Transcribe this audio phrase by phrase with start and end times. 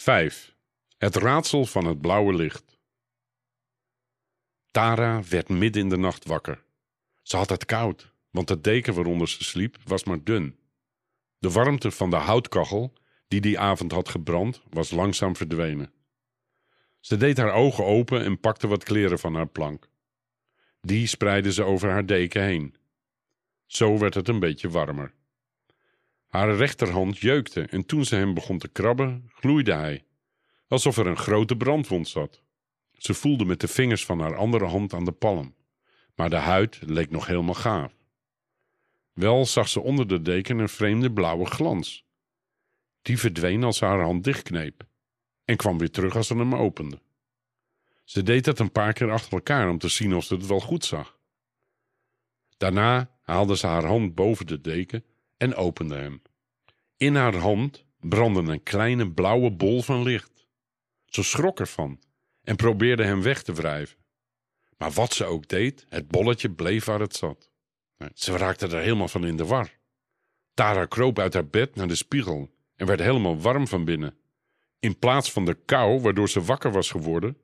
[0.00, 0.54] 5.
[0.98, 2.78] Het raadsel van het blauwe licht.
[4.70, 6.62] Tara werd midden in de nacht wakker.
[7.22, 10.58] Ze had het koud, want het deken waaronder ze sliep was maar dun.
[11.38, 12.92] De warmte van de houtkachel,
[13.28, 15.92] die die avond had gebrand, was langzaam verdwenen.
[17.00, 19.88] Ze deed haar ogen open en pakte wat kleren van haar plank.
[20.80, 22.76] Die spreidde ze over haar deken heen.
[23.66, 25.14] Zo werd het een beetje warmer.
[26.30, 30.04] Haar rechterhand jeukte en toen ze hem begon te krabben, gloeide hij,
[30.68, 32.42] alsof er een grote brandwond zat.
[32.92, 35.54] Ze voelde met de vingers van haar andere hand aan de palm,
[36.14, 37.92] maar de huid leek nog helemaal gaaf.
[39.12, 42.04] Wel zag ze onder de deken een vreemde blauwe glans.
[43.02, 44.86] Die verdween als ze haar hand dichtkneep
[45.44, 47.00] en kwam weer terug als ze hem opende.
[48.04, 50.60] Ze deed het een paar keer achter elkaar om te zien of ze het wel
[50.60, 51.18] goed zag.
[52.56, 55.04] Daarna haalde ze haar hand boven de deken
[55.36, 56.22] en opende hem.
[57.00, 60.46] In haar hand brandde een kleine blauwe bol van licht.
[61.04, 62.00] Ze schrok ervan
[62.42, 63.98] en probeerde hem weg te wrijven.
[64.76, 67.50] Maar wat ze ook deed, het bolletje bleef waar het zat.
[68.14, 69.78] Ze raakte er helemaal van in de war.
[70.54, 74.16] Tara kroop uit haar bed naar de spiegel en werd helemaal warm van binnen.
[74.78, 77.36] In plaats van de kou waardoor ze wakker was geworden,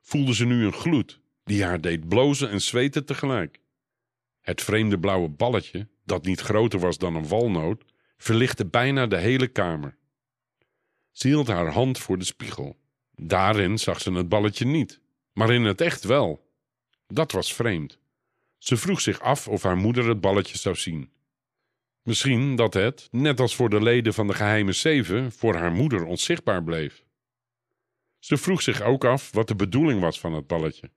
[0.00, 3.60] voelde ze nu een gloed die haar deed blozen en zweten tegelijk.
[4.40, 7.91] Het vreemde blauwe balletje, dat niet groter was dan een walnoot,
[8.22, 9.96] verlichtte bijna de hele kamer.
[11.10, 12.76] Ze hield haar hand voor de spiegel.
[13.14, 15.00] Daarin zag ze het balletje niet,
[15.32, 16.46] maar in het echt wel.
[17.06, 17.98] Dat was vreemd.
[18.58, 21.10] Ze vroeg zich af of haar moeder het balletje zou zien.
[22.02, 26.04] Misschien dat het, net als voor de leden van de geheime zeven, voor haar moeder
[26.04, 27.04] onzichtbaar bleef.
[28.18, 30.90] Ze vroeg zich ook af wat de bedoeling was van het balletje.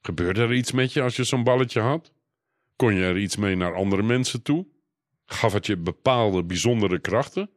[0.00, 2.12] Gebeurde er iets met je als je zo'n balletje had?
[2.76, 4.66] Kon je er iets mee naar andere mensen toe?
[5.32, 7.50] Gaf het je bepaalde bijzondere krachten?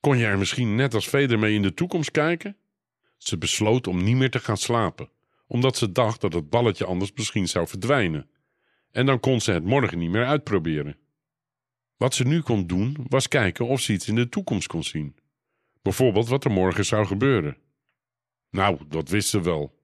[0.00, 2.56] Kon je er misschien net als Veder mee in de toekomst kijken?
[3.16, 5.10] Ze besloot om niet meer te gaan slapen,
[5.46, 8.30] omdat ze dacht dat het balletje anders misschien zou verdwijnen.
[8.90, 10.96] En dan kon ze het morgen niet meer uitproberen.
[11.96, 15.16] Wat ze nu kon doen, was kijken of ze iets in de toekomst kon zien.
[15.82, 17.56] Bijvoorbeeld wat er morgen zou gebeuren.
[18.50, 19.78] Nou, dat wist ze wel.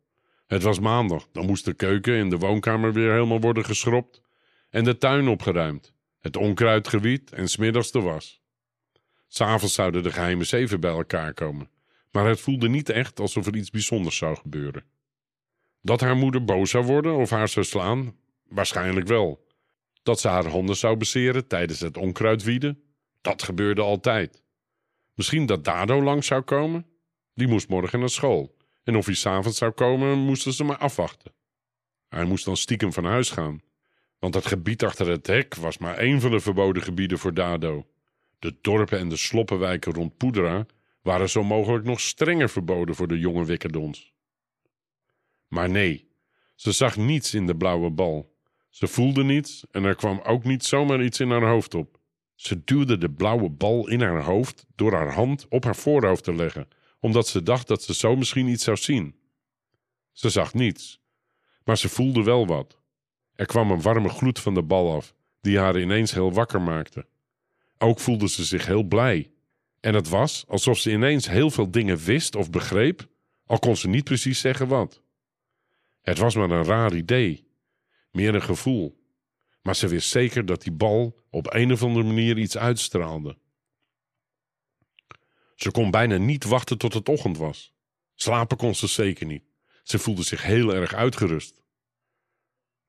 [0.46, 4.22] Het was maandag, dan moest de keuken en de woonkamer weer helemaal worden geschropt
[4.70, 5.91] en de tuin opgeruimd,
[6.22, 8.40] het onkruid gewiet en smiddags de was.
[9.28, 11.70] S'avonds zouden de geheime zeven bij elkaar komen,
[12.10, 14.84] maar het voelde niet echt alsof er iets bijzonders zou gebeuren.
[15.80, 18.16] Dat haar moeder boos zou worden of haar zou slaan,
[18.48, 19.46] waarschijnlijk wel.
[20.02, 22.82] Dat ze haar handen zou beseren tijdens het onkruidwieden,
[23.20, 24.42] dat gebeurde altijd.
[25.14, 26.86] Misschien dat Dado lang zou komen,
[27.34, 28.56] die moest morgen naar school.
[28.84, 31.32] En of hij s'avonds zou komen, moesten ze maar afwachten.
[32.08, 33.60] Hij moest dan stiekem van huis gaan.
[34.22, 37.86] Want het gebied achter het hek was maar één van de verboden gebieden voor Dado.
[38.38, 40.66] De dorpen en de sloppenwijken rond Poedra
[41.02, 44.12] waren zo mogelijk nog strenger verboden voor de jonge wikkerdons.
[45.48, 46.08] Maar nee,
[46.54, 48.36] ze zag niets in de blauwe bal.
[48.68, 51.98] Ze voelde niets en er kwam ook niet zomaar iets in haar hoofd op.
[52.34, 56.34] Ze duwde de blauwe bal in haar hoofd door haar hand op haar voorhoofd te
[56.34, 56.68] leggen
[57.00, 59.14] omdat ze dacht dat ze zo misschien iets zou zien.
[60.12, 61.00] Ze zag niets,
[61.64, 62.81] maar ze voelde wel wat.
[63.42, 67.06] Er kwam een warme gloed van de bal af, die haar ineens heel wakker maakte.
[67.78, 69.30] Ook voelde ze zich heel blij.
[69.80, 73.08] En het was alsof ze ineens heel veel dingen wist of begreep,
[73.46, 75.02] al kon ze niet precies zeggen wat.
[76.02, 77.46] Het was maar een raar idee,
[78.10, 79.04] meer een gevoel.
[79.62, 83.38] Maar ze wist zeker dat die bal op een of andere manier iets uitstraalde.
[85.54, 87.72] Ze kon bijna niet wachten tot het ochtend was.
[88.14, 89.44] Slapen kon ze zeker niet.
[89.82, 91.61] Ze voelde zich heel erg uitgerust.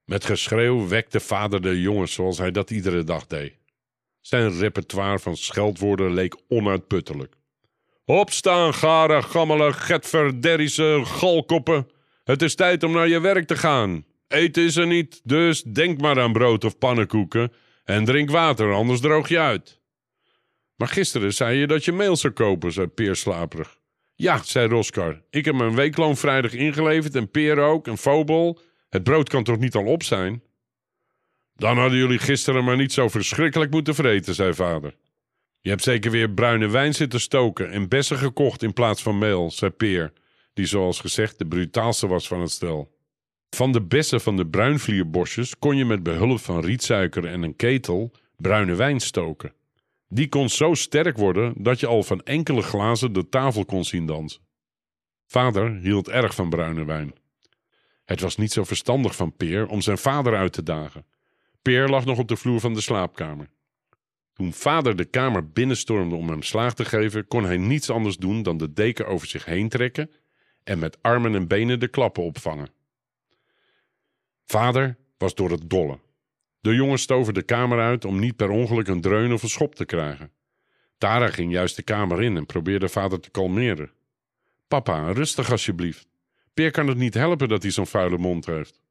[0.06, 3.54] Met geschreeuw wekte vader de jongens zoals hij dat iedere dag deed.
[4.22, 7.36] Zijn repertoire van scheldwoorden leek onuitputtelijk.
[8.06, 11.90] Opstaan, gare, gammele, getverderrische galkoppen.
[12.24, 14.06] Het is tijd om naar je werk te gaan.
[14.28, 17.52] Eten is er niet, dus denk maar aan brood of pannenkoeken
[17.84, 19.80] en drink water, anders droog je uit.
[20.76, 23.78] Maar gisteren zei je dat je mail zou kopen, zei Peer slaperig.
[24.16, 25.22] Ja, zei Roskar.
[25.30, 28.60] Ik heb mijn weekloon vrijdag ingeleverd en Peer ook en Fobel.
[28.94, 30.44] Het brood kan toch niet al op zijn?
[31.56, 34.96] Dan hadden jullie gisteren maar niet zo verschrikkelijk moeten vreten, zei vader.
[35.60, 39.52] Je hebt zeker weer bruine wijn zitten stoken en bessen gekocht in plaats van meel,
[39.52, 40.14] zei Peer,
[40.54, 42.98] die zoals gezegd de brutaalste was van het stel.
[43.50, 48.12] Van de bessen van de bruinvlierbosjes kon je met behulp van rietsuiker en een ketel
[48.38, 49.54] bruine wijn stoken.
[50.08, 54.06] Die kon zo sterk worden dat je al van enkele glazen de tafel kon zien
[54.06, 54.42] dansen.
[55.26, 57.22] Vader hield erg van bruine wijn.
[58.06, 61.06] Het was niet zo verstandig van Peer om zijn vader uit te dagen.
[61.62, 63.50] Peer lag nog op de vloer van de slaapkamer.
[64.34, 68.44] Toen vader de kamer binnenstormde om hem slaag te geven, kon hij niets anders doen
[68.44, 70.12] dan de deken over zich heen trekken
[70.64, 72.70] en met armen en benen de klappen opvangen.
[74.46, 76.00] Vader was door het dolle.
[76.60, 79.76] De jongen stoven de kamer uit om niet per ongeluk een dreun of een schop
[79.76, 80.32] te krijgen.
[80.98, 83.92] Tara ging juist de kamer in en probeerde vader te kalmeren.
[84.68, 86.13] Papa, rustig alsjeblieft.
[86.54, 88.82] Peer kan het niet helpen dat hij zo'n vuile mond heeft.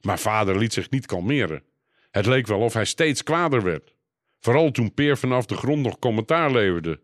[0.00, 1.62] Maar vader liet zich niet kalmeren.
[2.10, 3.94] Het leek wel of hij steeds kwader werd.
[4.40, 7.00] Vooral toen Peer vanaf de grond nog commentaar leverde.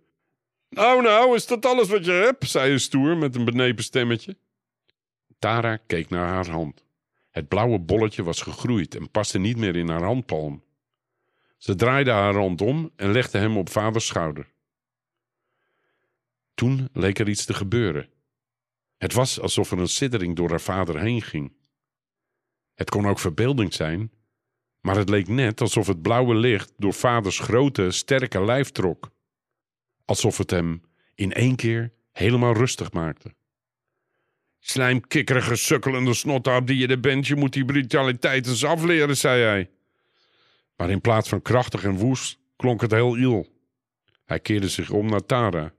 [0.69, 2.49] Nou, nou, is dat alles wat je hebt?
[2.49, 4.37] zei hij stoer met een benepen stemmetje.
[5.39, 6.85] Tara keek naar haar hand.
[7.31, 10.63] Het blauwe bolletje was gegroeid en paste niet meer in haar handpalm.
[11.57, 14.53] Ze draaide haar hand om en legde hem op vaders schouder.
[16.55, 18.09] Toen leek er iets te gebeuren.
[18.97, 21.53] Het was alsof er een siddering door haar vader heen ging.
[22.75, 24.11] Het kon ook verbeelding zijn,
[24.81, 29.11] maar het leek net alsof het blauwe licht door vaders grote, sterke lijf trok.
[30.05, 30.83] Alsof het hem
[31.15, 33.35] in één keer helemaal rustig maakte.
[34.59, 39.71] Slijmkikkerige, sukkelende snottaap die je er bent, je moet die brutaliteit eens afleren, zei hij.
[40.77, 43.47] Maar in plaats van krachtig en woest klonk het heel iel.
[44.25, 45.73] Hij keerde zich om naar Tara.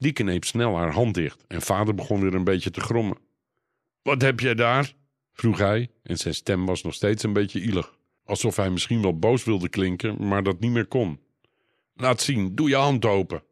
[0.00, 3.18] Die kneep snel haar hand dicht en vader begon weer een beetje te grommen.
[4.02, 4.92] Wat heb jij daar?
[5.32, 7.98] vroeg hij en zijn stem was nog steeds een beetje ielig.
[8.24, 11.20] Alsof hij misschien wel boos wilde klinken, maar dat niet meer kon.
[11.94, 13.42] Laat zien, doe je hand open.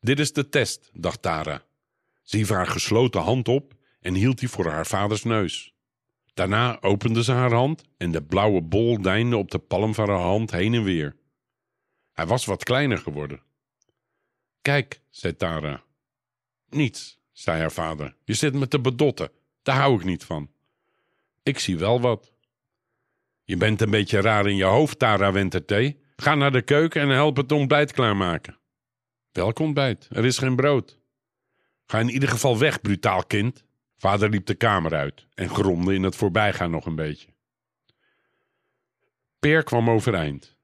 [0.00, 1.62] Dit is de test, dacht Tara.
[2.22, 5.74] Ze hief haar gesloten hand op en hield die voor haar vaders neus.
[6.34, 10.18] Daarna opende ze haar hand en de blauwe bol deinde op de palm van haar
[10.18, 11.16] hand heen en weer.
[12.12, 13.42] Hij was wat kleiner geworden.
[14.62, 15.82] Kijk, zei Tara.
[16.68, 18.14] Niets, zei haar vader.
[18.24, 19.30] Je zit me te bedotten.
[19.62, 20.50] Daar hou ik niet van.
[21.42, 22.32] Ik zie wel wat.
[23.44, 26.00] Je bent een beetje raar in je hoofd, Tara Winterthee.
[26.16, 28.58] Ga naar de keuken en help het ontbijt klaarmaken.
[29.32, 30.08] Welk ontbijt?
[30.10, 30.98] Er is geen brood.
[31.86, 33.64] Ga in ieder geval weg, brutaal kind.
[33.96, 37.28] Vader liep de kamer uit en gromde in het voorbijgaan nog een beetje.
[39.38, 40.56] Peer kwam overeind.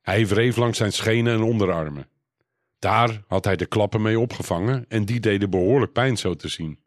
[0.00, 2.08] Hij wreef langs zijn schenen en onderarmen.
[2.80, 6.78] Daar had hij de klappen mee opgevangen en die deden behoorlijk pijn zo te zien.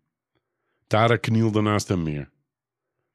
[0.87, 2.29] Tara knielde naast hem meer.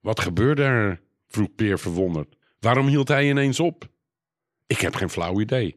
[0.00, 1.02] Wat gebeurde er?
[1.28, 2.36] vroeg Peer verwonderd.
[2.60, 3.88] Waarom hield hij ineens op?
[4.66, 5.76] Ik heb geen flauw idee.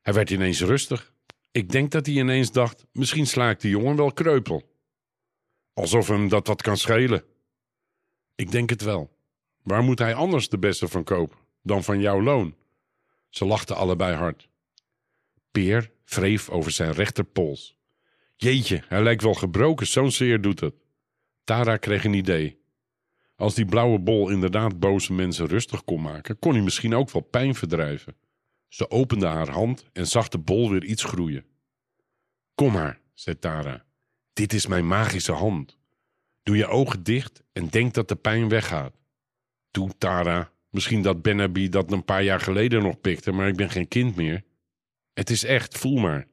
[0.00, 1.12] Hij werd ineens rustig.
[1.50, 4.62] Ik denk dat hij ineens dacht: misschien sla ik de jongen wel kreupel.
[5.72, 7.24] Alsof hem dat wat kan schelen.
[8.34, 9.16] Ik denk het wel.
[9.62, 12.56] Waar moet hij anders de beste van kopen dan van jouw loon?
[13.28, 14.48] Ze lachten allebei hard.
[15.50, 17.76] Peer wreef over zijn rechterpols.
[18.36, 20.74] Jeetje, hij lijkt wel gebroken, zo'n zeer doet het.
[21.44, 22.62] Tara kreeg een idee.
[23.36, 27.22] Als die blauwe bol inderdaad boze mensen rustig kon maken, kon hij misschien ook wel
[27.22, 28.16] pijn verdrijven.
[28.68, 31.44] Ze opende haar hand en zag de bol weer iets groeien.
[32.54, 33.84] Kom maar, zei Tara.
[34.32, 35.78] Dit is mijn magische hand.
[36.42, 38.94] Doe je ogen dicht en denk dat de pijn weggaat.
[39.70, 40.52] Doe, Tara.
[40.70, 44.16] Misschien dat Benabi dat een paar jaar geleden nog pikte, maar ik ben geen kind
[44.16, 44.44] meer.
[45.14, 46.26] Het is echt, voel maar.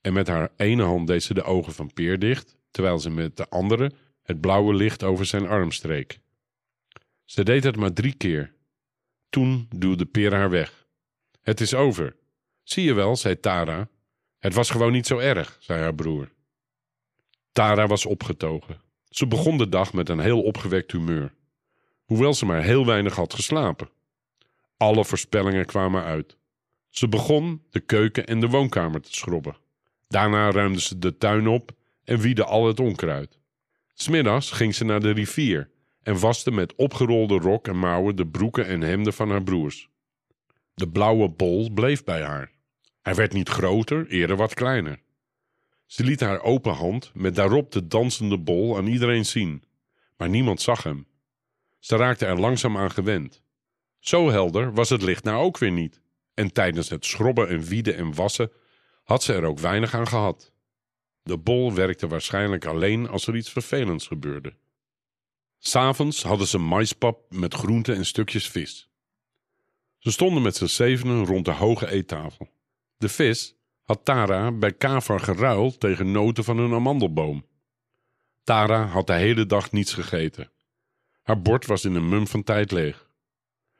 [0.00, 3.36] En met haar ene hand deed ze de ogen van Peer dicht, terwijl ze met
[3.36, 3.92] de andere
[4.22, 6.20] het blauwe licht over zijn arm streek.
[7.24, 8.54] Ze deed het maar drie keer.
[9.28, 10.86] Toen duwde Peer haar weg.
[11.40, 12.16] Het is over.
[12.62, 13.88] Zie je wel, zei Tara.
[14.38, 16.30] Het was gewoon niet zo erg, zei haar broer.
[17.52, 18.80] Tara was opgetogen.
[19.08, 21.34] Ze begon de dag met een heel opgewekt humeur,
[22.04, 23.90] hoewel ze maar heel weinig had geslapen.
[24.76, 26.37] Alle voorspellingen kwamen uit.
[26.98, 29.56] Ze begon de keuken en de woonkamer te schrobben.
[30.08, 31.70] Daarna ruimde ze de tuin op
[32.04, 33.38] en wiede al het onkruid.
[33.94, 35.70] Smiddags ging ze naar de rivier
[36.02, 39.88] en waste met opgerolde rok en mouwen de broeken en hemden van haar broers.
[40.74, 42.52] De blauwe bol bleef bij haar.
[43.02, 45.02] Hij werd niet groter, eerder wat kleiner.
[45.86, 49.64] Ze liet haar open hand met daarop de dansende bol aan iedereen zien,
[50.16, 51.06] maar niemand zag hem.
[51.78, 53.42] Ze raakte er langzaam aan gewend.
[53.98, 56.00] Zo helder was het licht nou ook weer niet,
[56.38, 58.50] en tijdens het schrobben en wieden en wassen
[59.04, 60.52] had ze er ook weinig aan gehad.
[61.22, 64.54] De bol werkte waarschijnlijk alleen als er iets vervelends gebeurde.
[65.58, 68.90] S'avonds hadden ze maispap met groenten en stukjes vis.
[69.98, 72.48] Ze stonden met z'n zevenen rond de hoge eettafel.
[72.96, 77.46] De vis had Tara bij Kavar geruild tegen noten van een amandelboom.
[78.44, 80.50] Tara had de hele dag niets gegeten.
[81.22, 83.08] Haar bord was in een mum van tijd leeg.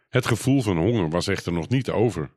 [0.09, 2.37] Het gevoel van honger was echter nog niet over.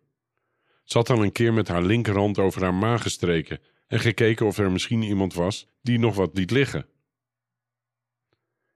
[0.94, 4.72] Had al een keer met haar linkerhand over haar maag gestreken en gekeken of er
[4.72, 6.86] misschien iemand was die nog wat liet liggen.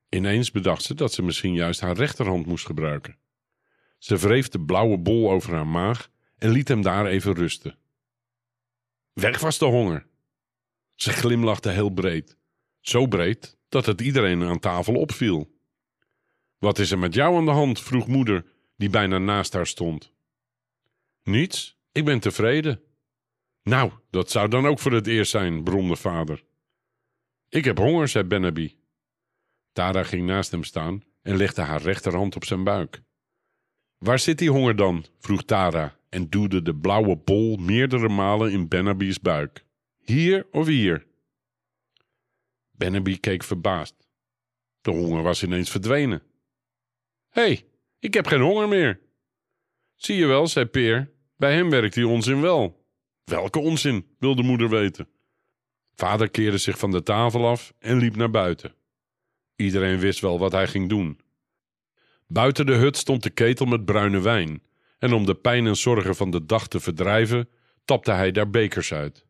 [0.10, 3.18] Ineens bedacht ze dat ze misschien juist haar rechterhand moest gebruiken.
[3.98, 7.78] Ze wreef de blauwe bol over haar maag en liet hem daar even rusten.
[9.14, 10.08] Weg was de honger.
[10.96, 12.38] Ze glimlachte heel breed.
[12.80, 15.54] Zo breed dat het iedereen aan tafel opviel.
[16.58, 17.82] Wat is er met jou aan de hand?
[17.82, 18.46] vroeg moeder,
[18.78, 20.12] die bijna naast haar stond.
[21.24, 22.82] Niets, ik ben tevreden.
[23.64, 26.44] Nou, dat zou dan ook voor het eerst zijn, bromde vader.
[27.50, 28.76] Ik heb honger, zei Bennaby.
[29.72, 33.02] Tara ging naast hem staan en legde haar rechterhand op zijn buik.
[33.98, 35.06] Waar zit die honger dan?
[35.20, 39.66] vroeg Tara en duwde de blauwe bol meerdere malen in Bennaby's buik.
[39.98, 41.08] Hier of hier?
[42.72, 43.96] Bennaby keek verbaasd.
[44.82, 46.24] De honger was ineens verdwenen.
[47.30, 47.68] Hé, hey,
[48.00, 49.02] ik heb geen honger meer.
[49.96, 52.86] Zie je wel, zei Peer, bij hem werkt die onzin wel.
[53.24, 55.08] Welke onzin, wilde moeder weten.
[55.96, 58.76] Vader keerde zich van de tafel af en liep naar buiten.
[59.56, 61.20] Iedereen wist wel wat hij ging doen.
[62.28, 64.64] Buiten de hut stond de ketel met bruine wijn,
[65.00, 67.50] en om de pijn en zorgen van de dag te verdrijven,
[67.86, 69.26] tapte hij daar bekers uit.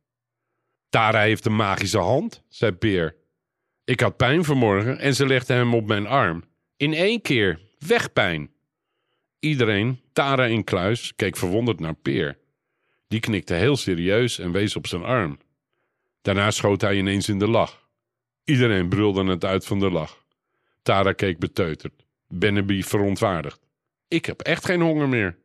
[0.90, 3.16] Tara heeft een magische hand, zei Peer.
[3.84, 6.44] Ik had pijn vanmorgen en ze legde hem op mijn arm.
[6.78, 8.55] In één keer, weg pijn.
[9.40, 12.38] Iedereen, Tara in kluis, keek verwonderd naar Peer.
[13.08, 15.38] Die knikte heel serieus en wees op zijn arm.
[16.22, 17.90] Daarna schoot hij ineens in de lach.
[18.44, 20.26] Iedereen brulde het uit van de lach.
[20.82, 22.06] Tara keek beteuterd.
[22.28, 23.60] Bennaby verontwaardigd.
[24.08, 25.38] Ik heb echt geen honger meer.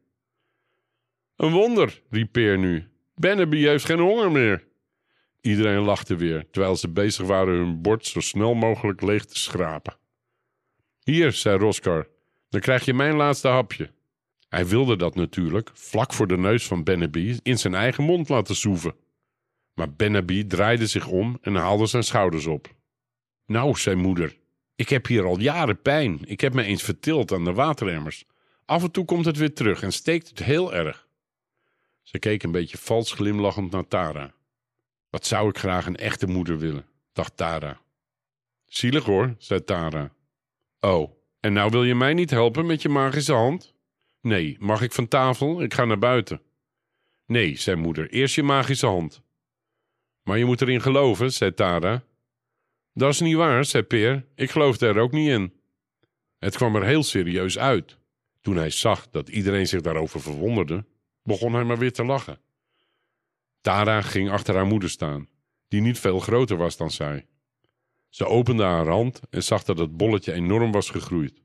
[1.36, 2.88] Een wonder, riep Peer nu.
[3.14, 4.68] Bennaby heeft geen honger meer.
[5.40, 9.96] Iedereen lachte weer, terwijl ze bezig waren hun bord zo snel mogelijk leeg te schrapen.
[11.02, 12.08] Hier, zei Roskar,
[12.50, 13.90] dan krijg je mijn laatste hapje.
[14.48, 18.56] Hij wilde dat natuurlijk, vlak voor de neus van Bennaby, in zijn eigen mond laten
[18.56, 18.94] soeven.
[19.74, 22.74] Maar Bennaby draaide zich om en haalde zijn schouders op.
[23.46, 24.36] Nou, zei moeder,
[24.76, 26.20] ik heb hier al jaren pijn.
[26.24, 28.24] Ik heb me eens vertild aan de wateremmers.
[28.64, 31.08] Af en toe komt het weer terug en steekt het heel erg.
[32.02, 34.32] Ze keek een beetje vals glimlachend naar Tara.
[35.10, 37.80] Wat zou ik graag een echte moeder willen, dacht Tara.
[38.66, 40.12] Zielig hoor, zei Tara.
[40.80, 43.74] Oh, en nou wil je mij niet helpen met je magische hand?
[44.20, 45.62] Nee, mag ik van tafel?
[45.62, 46.42] Ik ga naar buiten.
[47.26, 49.22] Nee, zei moeder, eerst je magische hand.
[50.22, 52.02] Maar je moet erin geloven, zei Tara.
[52.92, 54.26] Dat is niet waar, zei Peer.
[54.34, 55.52] Ik geloofde er ook niet in.
[56.38, 57.98] Het kwam er heel serieus uit.
[58.40, 60.84] Toen hij zag dat iedereen zich daarover verwonderde,
[61.22, 62.40] begon hij maar weer te lachen.
[63.60, 65.28] Tara ging achter haar moeder staan,
[65.68, 67.26] die niet veel groter was dan zij.
[68.10, 71.42] Ze opende haar hand en zag dat het bolletje enorm was gegroeid.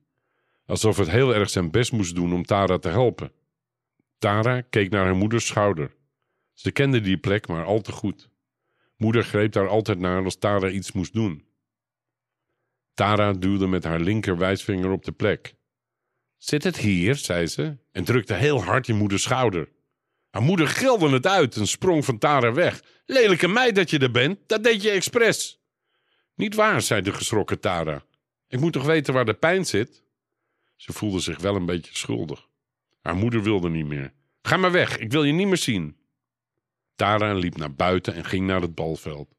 [0.66, 3.32] Alsof het heel erg zijn best moest doen om Tara te helpen.
[4.18, 5.96] Tara keek naar haar moeders schouder.
[6.54, 8.30] Ze kende die plek maar al te goed.
[8.98, 11.46] Moeder greep daar altijd naar als Tara iets moest doen.
[12.94, 15.56] Tara duwde met haar linker wijsvinger op de plek.
[16.38, 19.70] Zit het hier, zei ze, en drukte heel hard in moeders schouder.
[20.30, 22.84] Haar moeder gilde het uit en sprong van Tara weg.
[23.06, 25.65] Lelijke meid dat je er bent, dat deed je expres.
[26.36, 28.04] Niet waar, zei de geschrokken Tara.
[28.48, 30.04] Ik moet toch weten waar de pijn zit?
[30.76, 32.48] Ze voelde zich wel een beetje schuldig.
[33.02, 34.14] Haar moeder wilde niet meer.
[34.42, 35.98] Ga maar weg, ik wil je niet meer zien.
[36.96, 39.36] Tara liep naar buiten en ging naar het balveld.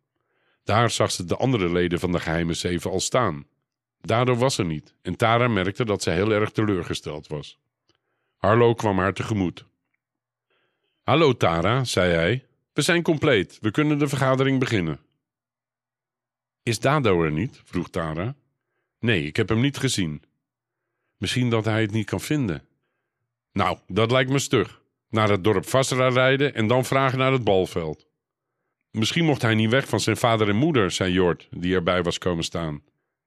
[0.65, 3.47] Daar zag ze de andere leden van de geheime zeven al staan.
[4.01, 7.59] Daardoor was ze niet en Tara merkte dat ze heel erg teleurgesteld was.
[8.37, 9.65] Harlo kwam haar tegemoet.
[11.03, 12.47] Hallo Tara, zei hij.
[12.73, 15.01] We zijn compleet, we kunnen de vergadering beginnen.
[16.67, 17.61] Is Dado er niet?
[17.65, 18.35] vroeg Tara.
[18.99, 20.23] Nee, ik heb hem niet gezien.
[21.17, 22.63] Misschien dat hij het niet kan vinden.
[23.53, 24.83] Nou, dat lijkt me stug.
[25.09, 28.07] Naar het dorp Vasra rijden en dan vragen naar het balveld.
[28.91, 32.19] Misschien mocht hij niet weg van zijn vader en moeder, zei Jord, die erbij was
[32.19, 32.83] komen staan.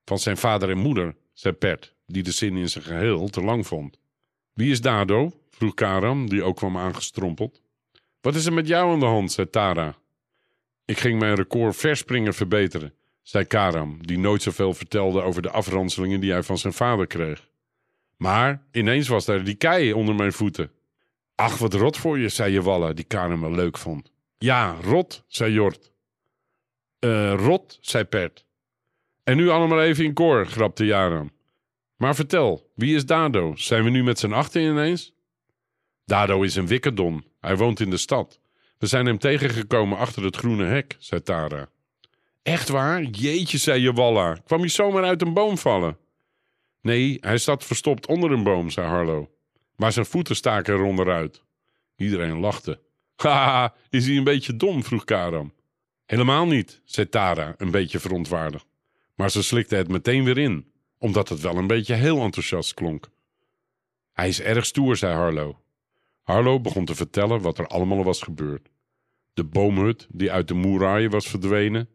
[0.05, 3.67] Van zijn vader en moeder, zei Pert, die de zin in zijn geheel te lang
[3.67, 3.99] vond.
[4.53, 5.31] Wie is Dado?
[5.49, 7.61] vroeg Karam, die ook kwam aangestrompeld.
[8.21, 9.97] Wat is er met jou aan de hand, zei Tara.
[10.85, 12.93] Ik ging mijn record verspringen verbeteren,
[13.29, 17.49] zei Karam, die nooit zoveel vertelde over de afranselingen die hij van zijn vader kreeg.
[18.17, 20.71] Maar ineens was daar die kei onder mijn voeten.
[21.35, 24.11] Ach, wat rot voor je, zei Jewalla, die Karam wel leuk vond.
[24.37, 25.91] Ja, rot, zei Jort.
[26.99, 28.45] Eh, rot, zei Pert.
[29.23, 31.31] En nu allemaal even in koor, grapte Jaram.
[31.95, 33.55] Maar vertel, wie is Dado?
[33.55, 35.13] Zijn we nu met z'n achten ineens?
[36.05, 37.25] Dado is een wikkerdon.
[37.39, 38.39] Hij woont in de stad.
[38.77, 41.69] We zijn hem tegengekomen achter het groene hek, zei Tara.
[42.41, 43.03] Echt waar?
[43.03, 44.33] Jeetje, zei Jewalla.
[44.33, 45.97] Kwam hij zomaar uit een boom vallen?
[46.81, 49.31] Nee, hij zat verstopt onder een boom, zei Harlo.
[49.75, 51.43] Maar zijn voeten staken er onderuit.
[51.95, 52.79] Iedereen lachte.
[53.15, 54.83] Haha, is hij een beetje dom?
[54.83, 55.53] vroeg Karam.
[56.05, 58.65] Helemaal niet, zei Tara, een beetje verontwaardigd.
[59.15, 63.09] Maar ze slikte het meteen weer in, omdat het wel een beetje heel enthousiast klonk.
[64.13, 65.59] Hij is erg stoer, zei Harlo.
[66.23, 68.69] Harlo begon te vertellen wat er allemaal was gebeurd.
[69.33, 71.89] De boomhut die uit de moeraaien was verdwenen,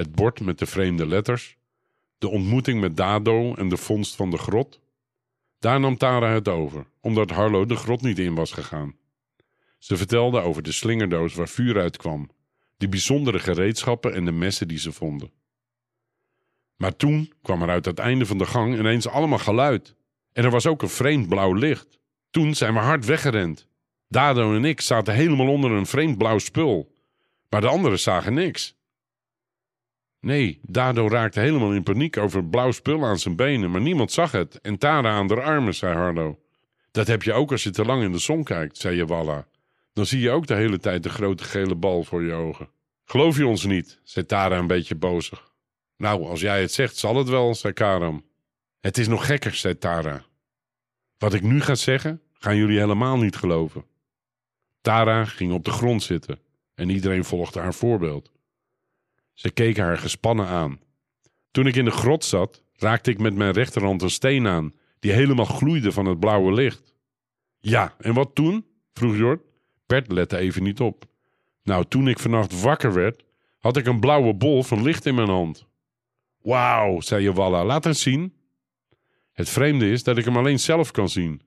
[0.00, 1.56] het bord met de vreemde letters,
[2.18, 4.80] de ontmoeting met Dado en de vondst van de grot.
[5.58, 8.94] Daar nam Tara het over, omdat Harlo de grot niet in was gegaan.
[9.78, 12.28] Ze vertelde over de slingerdoos waar vuur uitkwam,
[12.76, 15.30] die bijzondere gereedschappen en de messen die ze vonden.
[16.76, 19.94] Maar toen kwam er uit het einde van de gang ineens allemaal geluid.
[20.32, 21.98] En er was ook een vreemd blauw licht.
[22.30, 23.66] Toen zijn we hard weggerend.
[24.08, 26.94] Dado en ik zaten helemaal onder een vreemd blauw spul.
[27.48, 28.78] Maar de anderen zagen niks.
[30.20, 34.32] Nee, Dado raakte helemaal in paniek over blauw spul aan zijn benen, maar niemand zag
[34.32, 34.60] het.
[34.60, 36.38] En Tara aan de armen, zei Harlo.
[36.90, 39.46] Dat heb je ook als je te lang in de zon kijkt, zei Jawalla.
[39.92, 42.68] Dan zie je ook de hele tijd de grote gele bal voor je ogen.
[43.04, 45.52] Geloof je ons niet, zei Tara een beetje bozig.
[45.96, 48.24] Nou, als jij het zegt, zal het wel, zei Karam.
[48.80, 50.24] Het is nog gekker, zei Tara.
[51.18, 53.84] Wat ik nu ga zeggen, gaan jullie helemaal niet geloven.
[54.80, 56.38] Tara ging op de grond zitten
[56.74, 58.30] en iedereen volgde haar voorbeeld.
[59.32, 60.80] Ze keken haar gespannen aan.
[61.50, 65.12] Toen ik in de grot zat, raakte ik met mijn rechterhand een steen aan, die
[65.12, 66.94] helemaal gloeide van het blauwe licht.
[67.58, 68.66] Ja, en wat toen?
[68.92, 69.42] vroeg Jort.
[69.86, 71.04] Bert lette even niet op.
[71.62, 73.24] Nou, toen ik vannacht wakker werd,
[73.58, 75.66] had ik een blauwe bol van licht in mijn hand.
[76.42, 78.34] Wauw, zei Jawalla, laat eens zien.
[79.32, 81.42] Het vreemde is dat ik hem alleen zelf kan zien.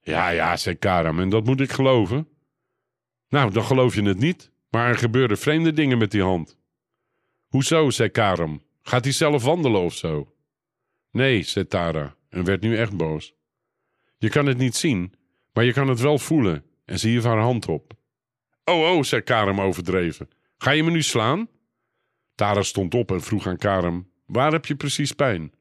[0.00, 2.28] Ja, ja, zei Karam, en dat moet ik geloven.
[3.28, 6.56] Nou, dan geloof je het niet, maar er gebeuren vreemde dingen met die hand.
[7.52, 10.34] Hoezo, zei Karam, gaat hij zelf wandelen of zo?
[11.10, 13.34] Nee, zei Tara, en werd nu echt boos.
[14.18, 15.14] Je kan het niet zien,
[15.52, 17.92] maar je kan het wel voelen en zie je haar hand op.
[18.64, 20.28] Oh, oh, zei Karam overdreven.
[20.58, 21.48] Ga je me nu slaan?
[22.34, 25.52] Tara stond op en vroeg aan Karam: Waar heb je precies pijn?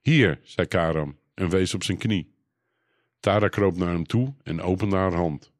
[0.00, 2.34] Hier, zei Karam en wees op zijn knie.
[3.20, 5.52] Tara kroop naar hem toe en opende haar hand.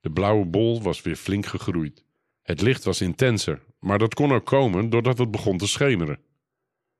[0.00, 2.04] De blauwe bol was weer flink gegroeid.
[2.42, 6.18] Het licht was intenser, maar dat kon ook komen doordat het begon te schemeren.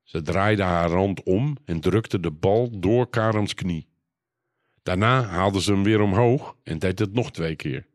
[0.02, 3.88] Ze draaide haar hand om en drukte de bal door Karams knie.
[4.82, 7.86] Daarna haalde ze hem weer omhoog en deed het nog twee keer.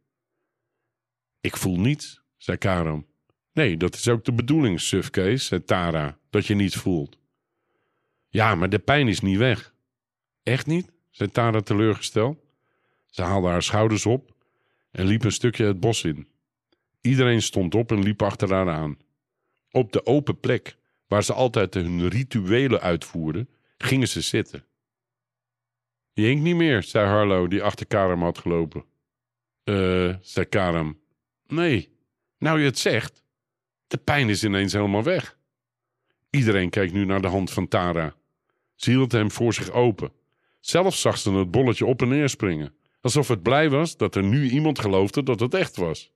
[1.41, 3.05] Ik voel niets, zei Karam.
[3.53, 7.17] Nee, dat is ook de bedoeling, sufkees, zei Tara, dat je niets voelt.
[8.29, 9.73] Ja, maar de pijn is niet weg.
[10.43, 10.91] Echt niet?
[11.09, 12.37] zei Tara teleurgesteld.
[13.05, 14.35] Ze haalde haar schouders op
[14.91, 16.27] en liep een stukje het bos in.
[17.01, 18.97] Iedereen stond op en liep achter haar aan.
[19.71, 24.65] Op de open plek, waar ze altijd hun rituelen uitvoerden, gingen ze zitten.
[26.13, 28.85] Je hinkt niet meer, zei Harlo, die achter Karam had gelopen.
[29.63, 30.99] Eh, zei Karam.
[31.47, 31.89] Nee,
[32.37, 33.23] nou je het zegt.
[33.87, 35.37] De pijn is ineens helemaal weg.
[36.29, 38.15] Iedereen kijkt nu naar de hand van Tara.
[38.75, 40.11] Ze hield hem voor zich open.
[40.59, 42.73] Zelf zag ze het bolletje op en neer springen.
[43.01, 46.11] Alsof het blij was dat er nu iemand geloofde dat het echt was.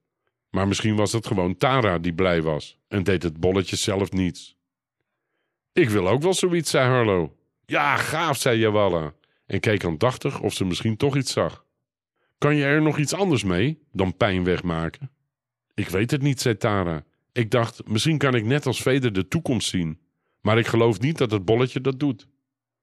[0.54, 4.58] Maar misschien was het gewoon Tara die blij was en deed het bolletje zelf niets.
[5.72, 7.36] Ik wil ook wel zoiets, zei Harlo.
[7.66, 9.14] Ja, gaaf, zei Jawalla
[9.46, 11.66] en keek aandachtig of ze misschien toch iets zag.
[12.38, 15.12] Kan je er nog iets anders mee dan pijn wegmaken?
[15.74, 17.04] Ik weet het niet, zei Tara.
[17.32, 20.00] Ik dacht, misschien kan ik net als Veder de toekomst zien.
[20.42, 22.28] Maar ik geloof niet dat het bolletje dat doet.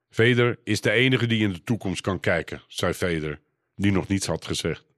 [0.09, 3.41] Veder is de enige die in de toekomst kan kijken, zei Veder,
[3.75, 4.90] die nog niets had gezegd.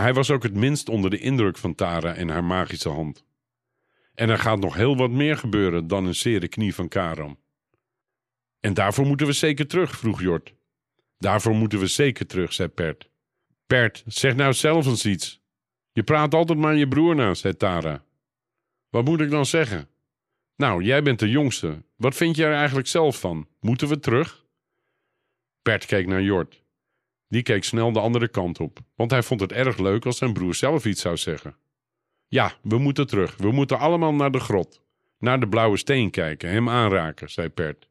[0.00, 3.24] Hij was ook het minst onder de indruk van Tara en haar magische hand.
[4.14, 7.38] En er gaat nog heel wat meer gebeuren dan een zere knie van Karam.
[8.60, 10.54] En daarvoor moeten we zeker terug, vroeg Jort.
[11.18, 13.10] Daarvoor moeten we zeker terug, zei Pert.
[13.66, 15.42] Pert, zeg nou zelf eens iets.
[15.92, 18.04] Je praat altijd maar je broer na, zei Tara.
[18.88, 19.88] Wat moet ik dan zeggen?
[20.56, 21.82] Nou, jij bent de jongste.
[21.96, 23.48] Wat vind je er eigenlijk zelf van?
[23.60, 24.46] Moeten we terug?
[25.62, 26.59] Bert keek naar Jort.
[27.30, 30.32] Die keek snel de andere kant op, want hij vond het erg leuk als zijn
[30.32, 31.56] broer zelf iets zou zeggen.
[32.28, 33.36] Ja, we moeten terug.
[33.36, 34.82] We moeten allemaal naar de grot.
[35.18, 37.88] Naar de blauwe steen kijken, hem aanraken, zei Pert.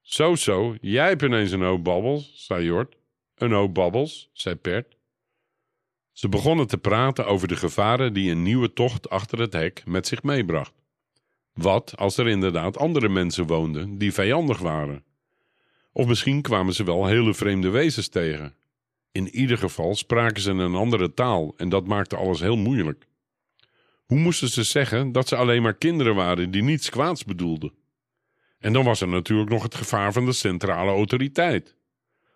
[0.00, 2.96] Zo, zo, jij hebt ineens een hoop babbels, zei Jort.
[3.34, 4.96] Een hoop babbels, zei Pert.
[6.12, 10.06] Ze begonnen te praten over de gevaren die een nieuwe tocht achter het hek met
[10.06, 10.72] zich meebracht.
[11.52, 15.04] Wat als er inderdaad andere mensen woonden die vijandig waren?
[15.92, 18.54] Of misschien kwamen ze wel hele vreemde wezens tegen.
[19.16, 23.06] In ieder geval spraken ze een andere taal en dat maakte alles heel moeilijk.
[24.06, 27.72] Hoe moesten ze zeggen dat ze alleen maar kinderen waren die niets kwaads bedoelden?
[28.58, 31.76] En dan was er natuurlijk nog het gevaar van de centrale autoriteit.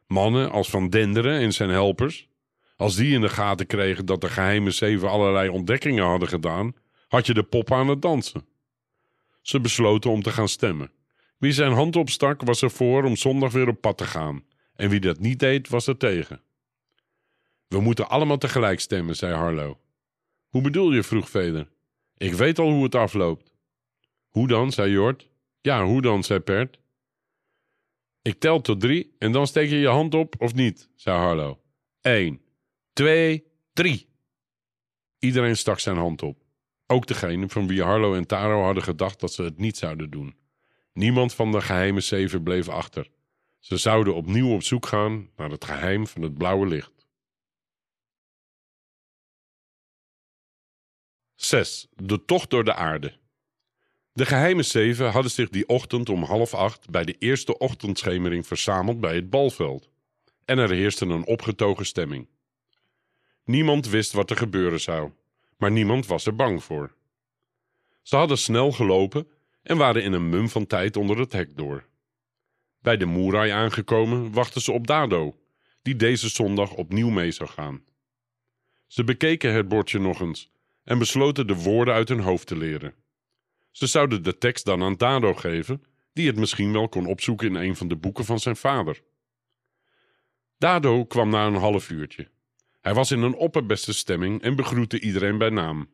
[0.06, 2.28] Mannen als Van Denderen en zijn helpers,
[2.76, 6.74] als die in de gaten kregen dat de geheime zeven allerlei ontdekkingen hadden gedaan,
[7.08, 8.44] had je de pop aan het dansen.
[9.42, 10.92] Ze besloten om te gaan stemmen.
[11.38, 14.44] Wie zijn hand opstak, was er voor om zondag weer op pad te gaan.
[14.74, 16.40] En wie dat niet deed, was er tegen.
[17.70, 19.74] We moeten allemaal tegelijk stemmen, zei Harlow.
[20.48, 21.02] Hoe bedoel je?
[21.02, 21.68] vroeg Veder.
[22.16, 23.54] Ik weet al hoe het afloopt.
[24.28, 24.72] Hoe dan?
[24.72, 25.28] zei Jort.
[25.60, 26.24] Ja, hoe dan?
[26.24, 26.78] zei Pert.
[28.22, 31.56] Ik tel tot drie en dan steek je je hand op of niet, zei Harlow.
[32.00, 32.40] Eén,
[32.92, 34.08] twee, drie.
[35.18, 36.42] Iedereen stak zijn hand op.
[36.86, 40.36] Ook degene van wie Harlow en Taro hadden gedacht dat ze het niet zouden doen.
[40.92, 43.10] Niemand van de geheime zeven bleef achter.
[43.58, 46.99] Ze zouden opnieuw op zoek gaan naar het geheim van het blauwe licht.
[51.42, 51.88] 6.
[51.96, 53.12] De tocht door de aarde.
[54.12, 59.00] De geheime zeven hadden zich die ochtend om half acht bij de eerste ochtendschemering verzameld
[59.00, 59.88] bij het balveld.
[60.44, 62.28] En er heerste een opgetogen stemming.
[63.44, 65.10] Niemand wist wat er gebeuren zou,
[65.56, 66.94] maar niemand was er bang voor.
[68.02, 69.28] Ze hadden snel gelopen
[69.62, 71.84] en waren in een mum van tijd onder het hek door.
[72.80, 75.40] Bij de Moerai aangekomen wachten ze op Dado,
[75.82, 77.84] die deze zondag opnieuw mee zou gaan.
[78.86, 80.49] Ze bekeken het bordje nog eens
[80.84, 82.94] en besloten de woorden uit hun hoofd te leren.
[83.70, 87.54] Ze zouden de tekst dan aan Dado geven, die het misschien wel kon opzoeken in
[87.54, 89.02] een van de boeken van zijn vader.
[90.58, 92.28] Dado kwam na een half uurtje.
[92.80, 95.90] Hij was in een opperbeste stemming en begroette iedereen bij naam.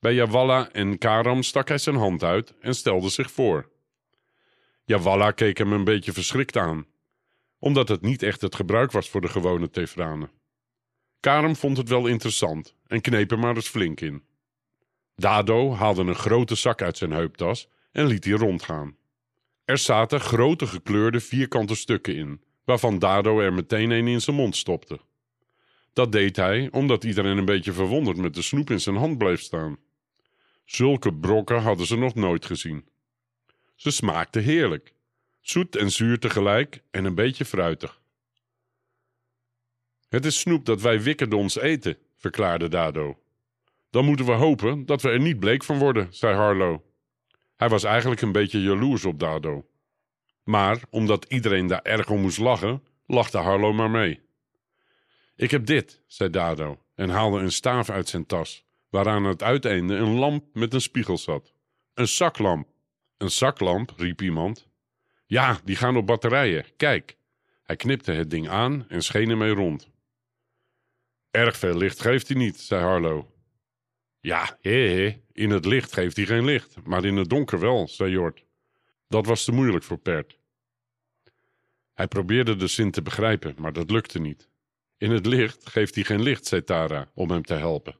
[0.00, 3.70] Bij Jawalla en Karam stak hij zijn hand uit en stelde zich voor.
[4.84, 6.86] Jawalla keek hem een beetje verschrikt aan,
[7.58, 10.30] omdat het niet echt het gebruik was voor de gewone Tefranen.
[11.20, 14.22] Karam vond het wel interessant en kneep er maar eens flink in.
[15.14, 18.96] Dado haalde een grote zak uit zijn heuptas en liet die rondgaan.
[19.64, 24.56] Er zaten grote gekleurde vierkante stukken in, waarvan Dado er meteen een in zijn mond
[24.56, 25.00] stopte.
[25.92, 29.40] Dat deed hij omdat iedereen een beetje verwonderd met de snoep in zijn hand bleef
[29.40, 29.78] staan.
[30.64, 32.88] Zulke brokken hadden ze nog nooit gezien.
[33.74, 34.94] Ze smaakten heerlijk,
[35.40, 37.99] zoet en zuur tegelijk en een beetje fruitig.
[40.10, 43.18] Het is snoep dat wij wikkerdons eten, verklaarde Dado.
[43.90, 46.80] Dan moeten we hopen dat we er niet bleek van worden, zei Harlow.
[47.56, 49.66] Hij was eigenlijk een beetje jaloers op Dado.
[50.44, 54.20] Maar omdat iedereen daar erg om moest lachen, lachte Harlow maar mee.
[55.36, 59.94] Ik heb dit, zei Dado en haalde een staaf uit zijn tas, waaraan het uiteinde
[59.94, 61.52] een lamp met een spiegel zat.
[61.94, 62.68] Een zaklamp.
[63.16, 64.68] Een zaklamp, riep iemand.
[65.26, 67.16] Ja, die gaan op batterijen, kijk.
[67.62, 69.90] Hij knipte het ding aan en scheen ermee rond.
[71.30, 73.24] Erg veel licht geeft hij niet, zei Harlow.
[74.20, 77.88] Ja, hé, hé, in het licht geeft hij geen licht, maar in het donker wel,
[77.88, 78.44] zei Jort.
[79.08, 80.38] Dat was te moeilijk voor Pert.
[81.94, 84.48] Hij probeerde de zin te begrijpen, maar dat lukte niet.
[84.96, 87.98] In het licht geeft hij geen licht, zei Tara, om hem te helpen.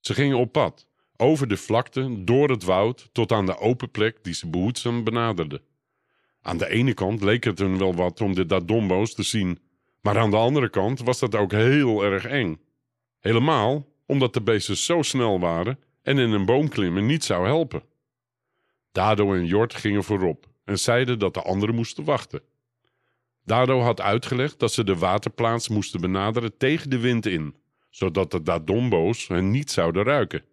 [0.00, 0.86] Ze gingen op pad,
[1.16, 5.62] over de vlakte, door het woud, tot aan de open plek die ze behoedzaam benaderden.
[6.40, 9.58] Aan de ene kant leek het hun wel wat om de Dadombo's te zien,
[10.00, 12.60] maar aan de andere kant was dat ook heel erg eng.
[13.18, 17.82] Helemaal omdat de beesten zo snel waren en in een boom klimmen niet zou helpen.
[18.92, 22.42] Dado en Jort gingen voorop en zeiden dat de anderen moesten wachten.
[23.44, 27.56] Dado had uitgelegd dat ze de waterplaats moesten benaderen tegen de wind in,
[27.90, 30.44] zodat de Dadombo's hen niet zouden ruiken.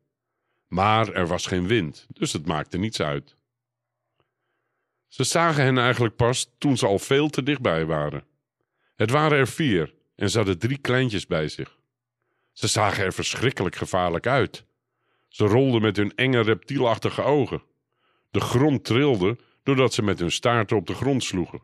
[0.68, 3.36] Maar er was geen wind, dus het maakte niets uit.
[5.08, 8.24] Ze zagen hen eigenlijk pas toen ze al veel te dichtbij waren.
[8.98, 11.78] Het waren er vier en ze hadden drie kleintjes bij zich.
[12.52, 14.66] Ze zagen er verschrikkelijk gevaarlijk uit.
[15.28, 17.62] Ze rolden met hun enge reptielachtige ogen.
[18.32, 21.62] De grond trilde doordat ze met hun staarten op de grond sloegen.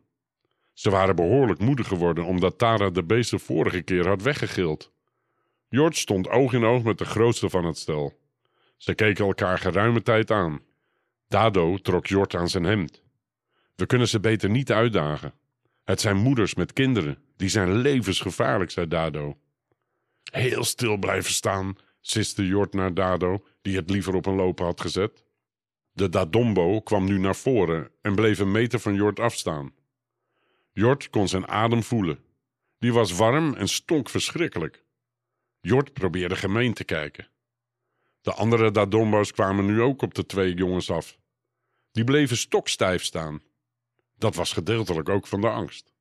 [0.74, 4.92] Ze waren behoorlijk moedig geworden omdat Tara de beesten vorige keer had weggegild.
[5.70, 8.20] Jort stond oog in oog met de grootste van het stel.
[8.78, 10.62] Ze keken elkaar geruime tijd aan.
[11.28, 13.04] Dado trok Jort aan zijn hemd.
[13.76, 15.34] We kunnen ze beter niet uitdagen.
[15.84, 17.18] Het zijn moeders met kinderen.
[17.36, 19.38] Die zijn levensgevaarlijk, zei Dado.
[20.32, 24.82] Heel stil blijven staan, siste Jort naar Dado, die het liever op een lopen had
[24.82, 25.24] gezet.
[25.92, 29.74] De Dadombo kwam nu naar voren en bleef een meter van Jort afstaan.
[30.72, 32.20] Jort kon zijn adem voelen.
[32.78, 34.84] Die was warm en stonk verschrikkelijk.
[35.62, 37.28] Jort probeerde gemeen te kijken.
[38.22, 41.18] De andere Dadombo's kwamen nu ook op de twee jongens af.
[41.92, 43.42] Die bleven stokstijf staan.
[44.24, 45.94] Dat was gedeeltelijk ook van de angst.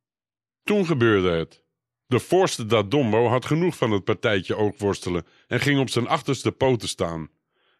[0.64, 1.64] Toen gebeurde het.
[2.06, 6.88] De voorste Dadombo had genoeg van het partijtje oogworstelen en ging op zijn achterste poten
[6.88, 7.30] staan.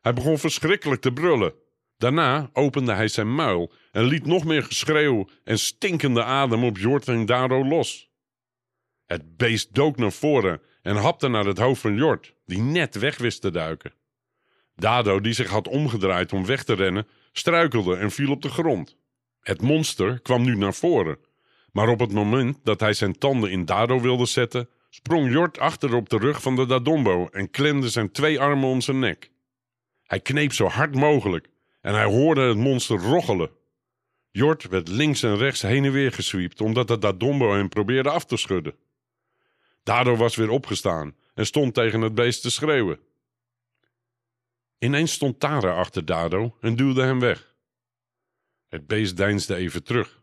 [0.01, 1.55] Hij begon verschrikkelijk te brullen.
[1.97, 7.09] Daarna opende hij zijn muil en liet nog meer geschreeuw en stinkende adem op Jort
[7.09, 8.11] en Dado los.
[9.07, 13.19] Het beest dook naar voren en hapte naar het hoofd van Jort, die net weg
[13.19, 13.95] wist te duiken.
[14.75, 19.01] Dado, die zich had omgedraaid om weg te rennen, struikelde en viel op de grond.
[19.43, 21.19] Het monster kwam nu naar voren,
[21.73, 25.95] maar op het moment dat hij zijn tanden in Dado wilde zetten, sprong Jort achter
[25.95, 29.31] op de rug van de Dadombo en klemde zijn twee armen om zijn nek.
[30.03, 31.49] Hij kneep zo hard mogelijk
[31.81, 33.51] en hij hoorde het monster roggelen.
[34.31, 38.25] Jort werd links en rechts heen en weer geswiept omdat de Dadombo hem probeerde af
[38.25, 38.75] te schudden.
[39.83, 43.01] Dado was weer opgestaan en stond tegen het beest te schreeuwen.
[44.79, 47.52] Ineens stond Tara achter Dado en duwde hem weg.
[48.73, 50.23] Het beest deinsde even terug,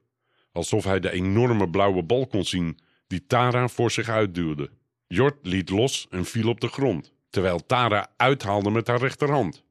[0.52, 4.70] alsof hij de enorme blauwe bal kon zien die Tara voor zich uitduwde.
[5.08, 9.64] Jort liet los en viel op de grond, terwijl Tara uithaalde met haar rechterhand.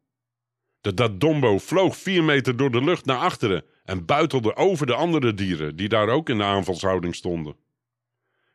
[0.81, 5.35] De Dadombo vloog vier meter door de lucht naar achteren en buitelde over de andere
[5.35, 7.57] dieren die daar ook in de aanvalshouding stonden.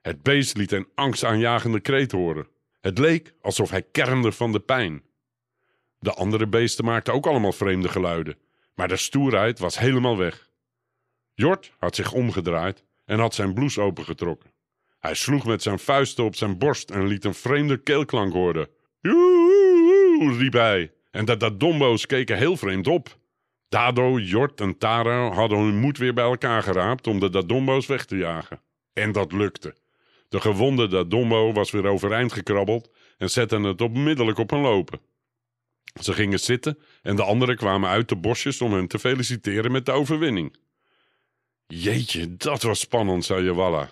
[0.01, 2.47] Het beest liet een angstaanjagende kreet horen.
[2.81, 5.03] Het leek alsof hij kermde van de pijn.
[5.99, 8.37] De andere beesten maakten ook allemaal vreemde geluiden,
[8.75, 10.49] maar de stoerheid was helemaal weg.
[11.33, 14.53] Jort had zich omgedraaid en had zijn blouse opengetrokken.
[14.99, 18.69] Hij sloeg met zijn vuisten op zijn borst en liet een vreemde keelklank horen.
[18.99, 23.17] Joehoe, riep hij, en de Dadombo's keken heel vreemd op.
[23.69, 28.05] Dado, Jort en Tara hadden hun moed weer bij elkaar geraapt om de Dadombo's weg
[28.05, 28.61] te jagen.
[28.93, 29.75] En dat lukte.
[30.29, 34.99] De gewonde Dadombo was weer overeind gekrabbeld en zette het onmiddellijk op een lopen.
[36.01, 39.85] Ze gingen zitten en de anderen kwamen uit de bosjes om hen te feliciteren met
[39.85, 40.55] de overwinning.
[41.67, 43.89] Jeetje, dat was spannend, zei Jawalla.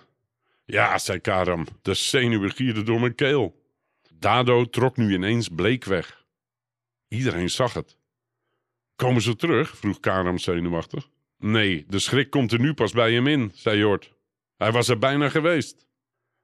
[0.64, 3.60] Ja, zei Karam, de zenuwen gierden door mijn keel.
[4.14, 6.24] Dado trok nu ineens bleek weg.
[7.08, 7.96] Iedereen zag het.
[8.96, 9.76] Komen ze terug?
[9.76, 11.08] vroeg Karam zenuwachtig.
[11.38, 14.12] Nee, de schrik komt er nu pas bij hem in, zei Jort.
[14.56, 15.86] Hij was er bijna geweest.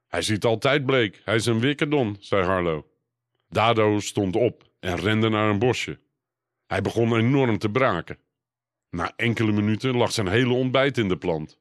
[0.07, 2.87] Hij ziet altijd bleek, hij is een wikkerdon, zei Harlo.
[3.49, 5.99] Dado stond op en rende naar een bosje.
[6.67, 8.17] Hij begon enorm te braken.
[8.89, 11.59] Na enkele minuten lag zijn hele ontbijt in de plant.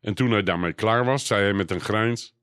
[0.00, 2.34] En toen hij daarmee klaar was, zei hij met een grijns: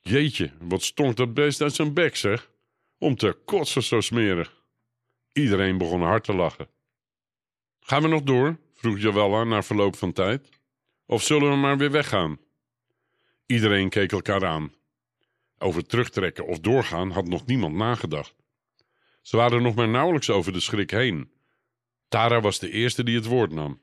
[0.00, 2.50] Jeetje, wat stonk dat beest uit zijn bek, zeg.
[2.98, 4.64] Om te kotsen zo smerig.
[5.32, 6.68] Iedereen begon hard te lachen.
[7.80, 8.58] Gaan we nog door?
[8.74, 10.48] vroeg Jawella na verloop van tijd.
[11.06, 12.38] Of zullen we maar weer weggaan?
[13.46, 14.72] Iedereen keek elkaar aan.
[15.58, 18.34] Over terugtrekken of doorgaan had nog niemand nagedacht.
[19.28, 21.30] Ze waren nog maar nauwelijks over de schrik heen.
[22.08, 23.80] Tara was de eerste die het woord nam.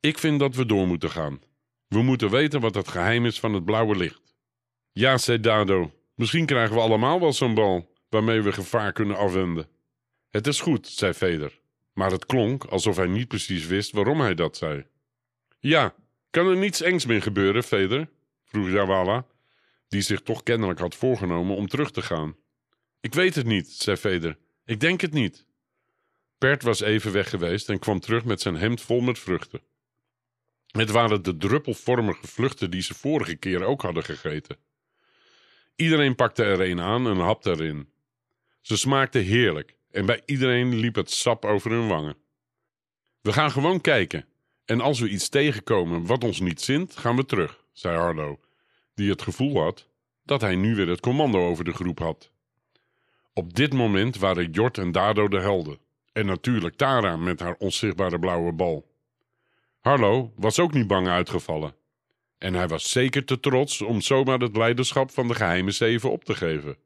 [0.00, 1.40] Ik vind dat we door moeten gaan.
[1.88, 4.36] We moeten weten wat het geheim is van het blauwe licht.
[4.92, 9.68] Ja, zei Dado, misschien krijgen we allemaal wel zo'n bal waarmee we gevaar kunnen afwenden.
[10.30, 11.60] Het is goed, zei Veder,
[11.92, 14.86] maar het klonk alsof hij niet precies wist waarom hij dat zei.
[15.58, 15.94] Ja,
[16.30, 18.08] kan er niets engs meer gebeuren, Veder?
[18.44, 19.26] vroeg Jawala,
[19.88, 22.42] die zich toch kennelijk had voorgenomen om terug te gaan.
[23.04, 24.38] Ik weet het niet, zei Veder.
[24.64, 25.46] Ik denk het niet.
[26.38, 29.62] Pert was even weg geweest en kwam terug met zijn hemd vol met vruchten.
[30.66, 34.56] Het waren de druppelvormige vluchten die ze vorige keer ook hadden gegeten.
[35.76, 37.88] Iedereen pakte er een aan en hapte erin.
[38.60, 42.16] Ze smaakten heerlijk en bij iedereen liep het sap over hun wangen.
[43.20, 44.26] We gaan gewoon kijken
[44.64, 48.40] en als we iets tegenkomen wat ons niet zint, gaan we terug, zei Harlo,
[48.94, 49.88] die het gevoel had
[50.22, 52.32] dat hij nu weer het commando over de groep had.
[53.36, 55.78] Op dit moment waren Jort en Dado de helden.
[56.12, 58.92] En natuurlijk Tara met haar onzichtbare blauwe bal.
[59.80, 61.74] Harlo was ook niet bang uitgevallen.
[62.38, 66.24] En hij was zeker te trots om zomaar het leiderschap van de geheime zeven op
[66.24, 66.76] te geven.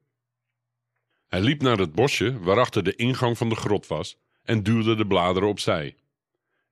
[1.27, 5.07] Hij liep naar het bosje waarachter de ingang van de grot was en duwde de
[5.07, 5.97] bladeren opzij.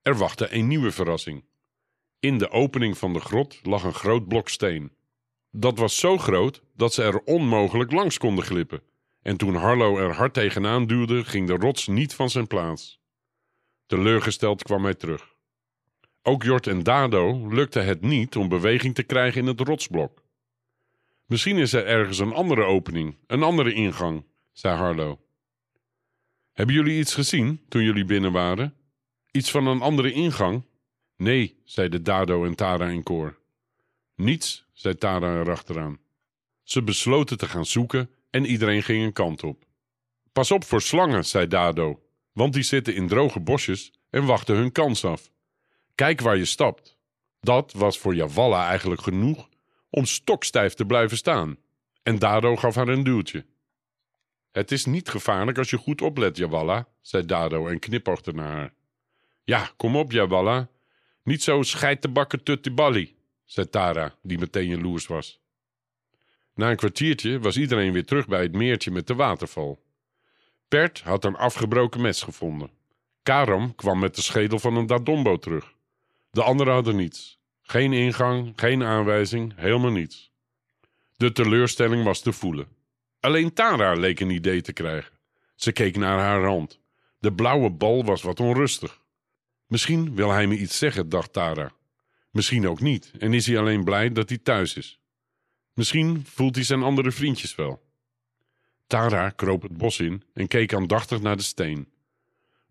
[0.03, 1.45] Er wachtte een nieuwe verrassing.
[2.21, 4.93] In de opening van de grot lag een groot blok steen.
[5.51, 8.83] Dat was zo groot dat ze er onmogelijk langs konden glippen
[9.27, 13.01] en toen Harlo er hard tegenaan duwde, ging de rots niet van zijn plaats.
[13.87, 15.35] Teleurgesteld kwam hij terug.
[16.23, 20.23] Ook Jort en Dado lukte het niet om beweging te krijgen in het rotsblok.
[21.25, 25.21] Misschien is er ergens een andere opening, een andere ingang, zei Harlo.
[26.53, 28.75] Hebben jullie iets gezien toen jullie binnen waren?
[29.31, 30.63] Iets van een andere ingang?
[31.17, 33.39] Nee, zeiden Dado en Tara in koor.
[34.15, 35.99] Niets, zei Tara erachteraan.
[36.63, 39.65] Ze besloten te gaan zoeken en iedereen ging een kant op.
[40.33, 44.73] Pas op voor slangen, zei Dado, want die zitten in droge bosjes en wachten hun
[44.73, 45.31] kans af.
[45.95, 46.97] Kijk waar je stapt.
[47.41, 49.49] Dat was voor Javalla eigenlijk genoeg
[49.91, 51.57] om stokstijf te blijven staan.
[52.03, 53.47] En Dado gaf haar een duwtje.
[54.53, 58.75] Het is niet gevaarlijk als je goed oplet, Javalla, zei Dado en knipoogde naar haar.
[59.45, 60.69] Ja, kom op, Javalla.
[61.23, 65.41] Niet zo scheitebakken tuttiballi, zei Tara, die meteen jaloers was.
[66.57, 69.83] Na een kwartiertje was iedereen weer terug bij het meertje met de waterval.
[70.69, 72.71] Pert had een afgebroken mes gevonden.
[73.23, 75.75] Karam kwam met de schedel van een Dadombo terug.
[76.31, 77.39] De anderen hadden niets.
[77.63, 80.33] Geen ingang, geen aanwijzing, helemaal niets.
[81.17, 82.69] De teleurstelling was te voelen.
[83.21, 85.13] Alleen Tara leek een idee te krijgen.
[85.55, 86.81] Ze keek naar haar hand.
[87.19, 89.01] De blauwe bal was wat onrustig.
[89.67, 91.73] Misschien wil hij me iets zeggen, dacht Tara.
[92.31, 95.01] Misschien ook niet en is hij alleen blij dat hij thuis is.
[95.77, 97.83] Misschien voelt hij zijn andere vriendjes wel.
[98.87, 101.93] Tara kroop het bos in en keek aandachtig naar de steen.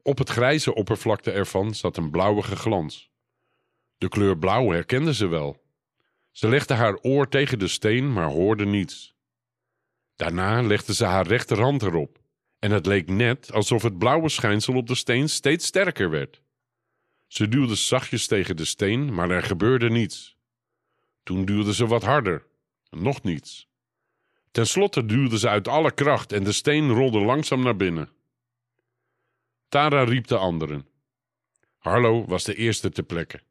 [0.01, 3.09] Op het grijze oppervlakte ervan zat een blauwige glans.
[3.97, 5.63] De kleur blauw herkende ze wel.
[6.31, 9.15] Ze legde haar oor tegen de steen, maar hoorde niets.
[10.15, 12.19] Daarna legde ze haar rechterhand erop,
[12.59, 16.41] en het leek net alsof het blauwe schijnsel op de steen steeds sterker werd.
[17.27, 20.37] Ze duwde zachtjes tegen de steen, maar er gebeurde niets.
[21.23, 22.45] Toen duwde ze wat harder,
[22.95, 23.67] nog niets.
[24.51, 28.09] Ten slotte duwde ze uit alle kracht en de steen rolde langzaam naar binnen.
[29.69, 30.87] Tara riep de anderen.
[31.77, 33.41] Harlo was de eerste te plekke.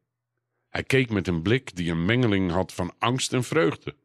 [0.69, 3.95] Hij keek met een blik die een mengeling had van angst en vreugde.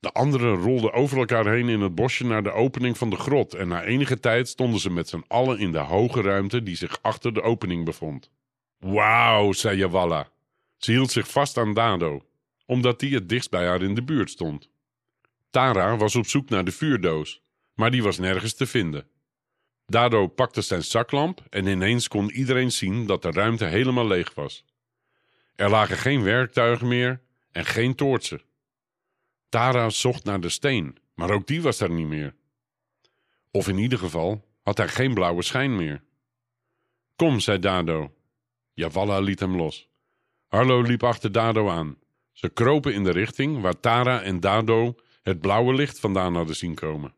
[0.00, 3.54] De anderen rolden over elkaar heen in het bosje naar de opening van de grot
[3.54, 6.98] en na enige tijd stonden ze met z'n allen in de hoge ruimte die zich
[7.02, 8.30] achter de opening bevond.
[8.78, 10.28] Wauw, zei Jawalla.
[10.76, 12.22] Ze hield zich vast aan Dado,
[12.68, 14.70] omdat die het dichtst bij haar in de buurt stond.
[15.50, 17.42] Tara was op zoek naar de vuurdoos,
[17.74, 19.06] maar die was nergens te vinden.
[19.86, 24.64] Dado pakte zijn zaklamp en ineens kon iedereen zien dat de ruimte helemaal leeg was.
[25.54, 27.20] Er lagen geen werktuigen meer
[27.52, 28.42] en geen toortsen.
[29.48, 32.34] Tara zocht naar de steen, maar ook die was daar niet meer.
[33.50, 36.02] Of in ieder geval had hij geen blauwe schijn meer.
[37.16, 38.14] Kom, zei Dado.
[38.74, 39.88] Jawalla liet hem los.
[40.48, 41.96] Harlo liep achter Dado aan.
[42.38, 46.74] Ze kropen in de richting waar Tara en Dado het blauwe licht vandaan hadden zien
[46.74, 47.14] komen.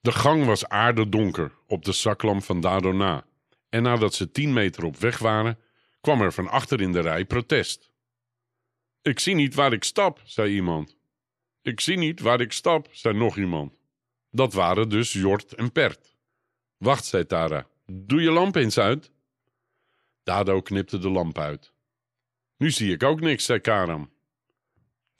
[0.00, 3.24] De gang was aardedonker op de zaklamp van Dado na.
[3.68, 5.58] En nadat ze tien meter op weg waren,
[6.00, 7.90] kwam er van achter in de rij protest.
[9.02, 10.96] Ik zie niet waar ik stap, zei iemand.
[11.62, 13.78] Ik zie niet waar ik stap, zei nog iemand.
[14.30, 16.16] Dat waren dus Jort en Pert.
[16.76, 17.66] Wacht, zei Tara.
[17.86, 19.10] Doe je lamp eens uit.
[20.22, 21.72] Dado knipte de lamp uit.
[22.56, 24.10] Nu zie ik ook niks, zei Karam.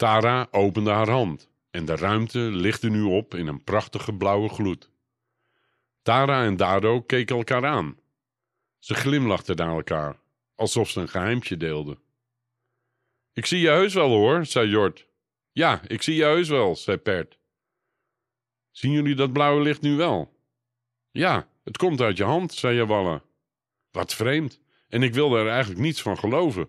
[0.00, 4.90] Tara opende haar hand en de ruimte lichtte nu op in een prachtige blauwe gloed.
[6.02, 7.98] Tara en Dado keken elkaar aan.
[8.78, 10.20] Ze glimlachten naar elkaar,
[10.54, 11.98] alsof ze een geheimtje deelden.
[13.32, 15.06] Ik zie je heus wel hoor, zei Jort.
[15.52, 17.38] Ja, ik zie je heus wel, zei Pert.
[18.70, 20.36] Zien jullie dat blauwe licht nu wel?
[21.10, 23.22] Ja, het komt uit je hand, zei Jawalla.
[23.90, 26.68] Wat vreemd, en ik wilde er eigenlijk niets van geloven.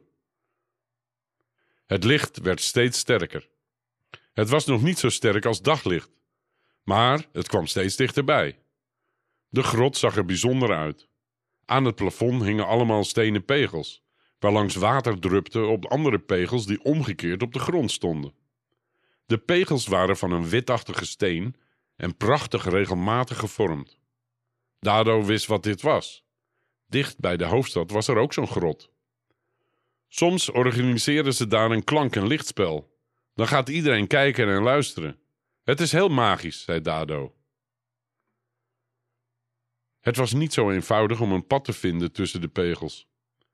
[1.91, 3.49] Het licht werd steeds sterker.
[4.33, 6.09] Het was nog niet zo sterk als daglicht,
[6.83, 8.59] maar het kwam steeds dichterbij.
[9.49, 11.07] De grot zag er bijzonder uit.
[11.65, 14.03] Aan het plafond hingen allemaal stenen pegels,
[14.39, 18.33] waarlangs water drupte op andere pegels die omgekeerd op de grond stonden.
[19.25, 21.55] De pegels waren van een witachtige steen
[21.95, 23.97] en prachtig regelmatig gevormd.
[24.79, 26.25] Dado wist wat dit was.
[26.87, 28.90] Dicht bij de hoofdstad was er ook zo'n grot.
[30.13, 32.99] Soms organiseren ze daar een klank- en lichtspel.
[33.33, 35.19] Dan gaat iedereen kijken en luisteren.
[35.63, 37.35] Het is heel magisch, zei Dado.
[39.99, 43.07] Het was niet zo eenvoudig om een pad te vinden tussen de pegels.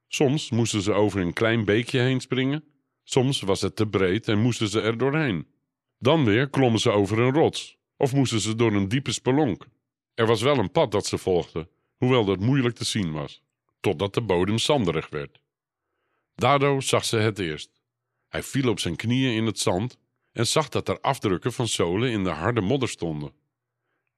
[0.08, 2.64] Soms moesten ze over een klein beekje heen springen,
[3.04, 5.48] soms was het te breed en moesten ze er doorheen.
[6.00, 9.68] Dan weer klommen ze over een rots of moesten ze door een diepe spelonk.
[10.14, 13.44] Er was wel een pad dat ze volgden, hoewel dat moeilijk te zien was,
[13.80, 15.40] totdat de bodem zanderig werd.
[16.38, 17.80] Dado zag ze het eerst.
[18.28, 19.98] Hij viel op zijn knieën in het zand
[20.32, 23.34] en zag dat er afdrukken van zolen in de harde modder stonden.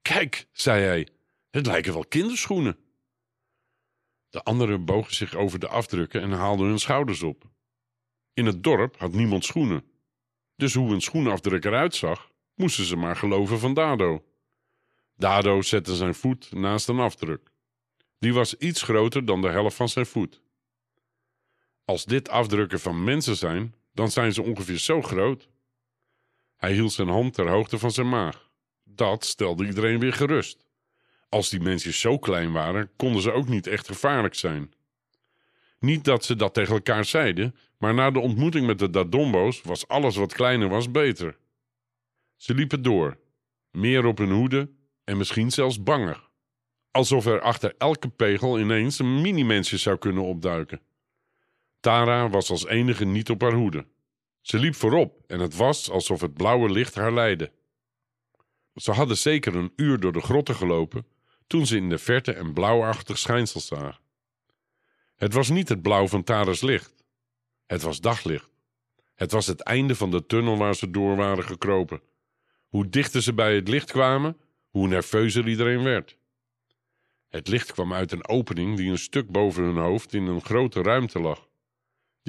[0.02, 1.08] Kijk, zei hij,
[1.50, 2.78] het lijken wel kinderschoenen.
[4.30, 7.44] De anderen bogen zich over de afdrukken en haalden hun schouders op.
[8.34, 9.84] In het dorp had niemand schoenen.
[10.56, 14.24] Dus hoe een schoenafdruk eruit zag, moesten ze maar geloven van Dado.
[15.16, 17.52] Dado zette zijn voet naast een afdruk.
[18.18, 20.42] Die was iets groter dan de helft van zijn voet.
[21.90, 25.50] Als dit afdrukken van mensen zijn, dan zijn ze ongeveer zo groot.
[26.56, 28.50] Hij hield zijn hand ter hoogte van zijn maag.
[28.84, 30.66] Dat stelde iedereen weer gerust.
[31.30, 34.74] Als die mensen zo klein waren, konden ze ook niet echt gevaarlijk zijn.
[35.80, 39.88] Niet dat ze dat tegen elkaar zeiden, maar na de ontmoeting met de Dadombo's was
[39.88, 41.38] alles wat kleiner was beter.
[42.36, 43.18] Ze liepen door,
[43.72, 44.70] meer op hun hoede
[45.04, 46.30] en misschien zelfs banger.
[46.92, 50.82] Alsof er achter elke pegel ineens een mini-mensje zou kunnen opduiken.
[51.80, 53.88] Tara was als enige niet op haar hoede.
[54.42, 57.52] Ze liep voorop en het was alsof het blauwe licht haar leidde.
[58.74, 61.08] Ze hadden zeker een uur door de grotten gelopen
[61.48, 64.02] toen ze in de verte een blauwachtig schijnsel zagen.
[65.16, 66.94] Het was niet het blauw van Tara's licht.
[67.66, 68.50] Het was daglicht.
[69.16, 72.02] Het was het einde van de tunnel waar ze door waren gekropen.
[72.68, 74.38] Hoe dichter ze bij het licht kwamen,
[74.70, 76.18] hoe nerveuzer iedereen werd.
[77.30, 80.82] Het licht kwam uit een opening die een stuk boven hun hoofd in een grote
[80.82, 81.49] ruimte lag.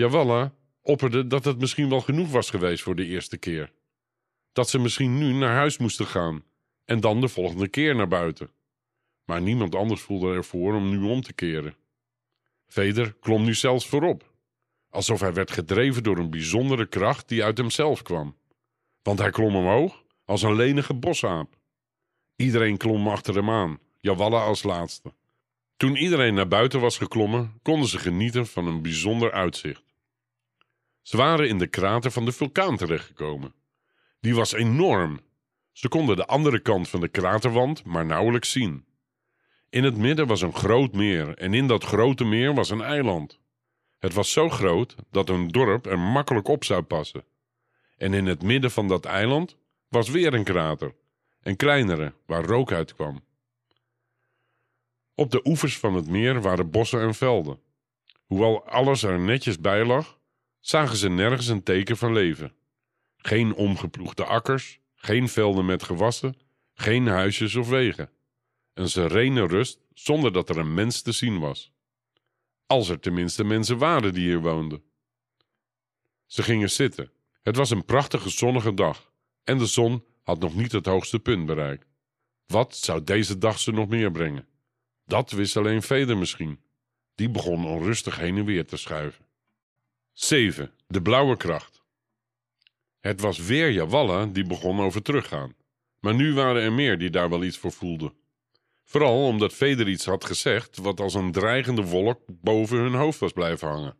[0.01, 3.73] Jawalla opperde dat het misschien wel genoeg was geweest voor de eerste keer.
[4.53, 6.45] Dat ze misschien nu naar huis moesten gaan
[6.85, 8.51] en dan de volgende keer naar buiten.
[9.25, 11.77] Maar niemand anders voelde ervoor om nu om te keren.
[12.67, 14.31] Veder klom nu zelfs voorop,
[14.91, 18.37] alsof hij werd gedreven door een bijzondere kracht die uit hemzelf kwam.
[19.03, 21.57] Want hij klom omhoog als een lenige bosaap.
[22.37, 25.13] Iedereen klom achter hem aan, Jawalla als laatste.
[25.77, 29.90] Toen iedereen naar buiten was geklommen, konden ze genieten van een bijzonder uitzicht.
[31.03, 33.55] Ze waren in de krater van de vulkaan terechtgekomen.
[34.21, 35.21] Die was enorm.
[35.73, 38.85] Ze konden de andere kant van de kraterwand maar nauwelijks zien.
[39.69, 43.41] In het midden was een groot meer en in dat grote meer was een eiland.
[43.99, 47.25] Het was zo groot dat een dorp er makkelijk op zou passen.
[47.97, 49.57] En in het midden van dat eiland
[49.89, 50.95] was weer een krater,
[51.43, 53.25] een kleinere, waar rook uitkwam.
[55.15, 57.61] Op de oevers van het meer waren bossen en velden.
[58.27, 60.20] Hoewel alles er netjes bij lag,
[60.61, 62.53] zagen ze nergens een teken van leven.
[63.17, 66.35] Geen omgeploegde akkers, geen velden met gewassen,
[66.75, 68.11] geen huisjes of wegen.
[68.75, 71.73] Een serene rust zonder dat er een mens te zien was.
[72.67, 74.83] Als er tenminste mensen waren die hier woonden.
[76.27, 77.11] Ze gingen zitten.
[77.43, 79.13] Het was een prachtige zonnige dag
[79.45, 81.87] en de zon had nog niet het hoogste punt bereikt.
[82.47, 84.49] Wat zou deze dag ze nog meer brengen?
[85.05, 86.61] Dat wist alleen Veder misschien.
[87.15, 89.25] Die begon onrustig heen en weer te schuiven.
[90.21, 90.73] 7.
[90.87, 91.83] De blauwe kracht.
[93.01, 95.55] Het was weer Jawalla die begon over teruggaan.
[96.01, 98.13] Maar nu waren er meer die daar wel iets voor voelden.
[98.85, 103.33] Vooral omdat Veder iets had gezegd wat als een dreigende wolk boven hun hoofd was
[103.33, 103.97] blijven hangen.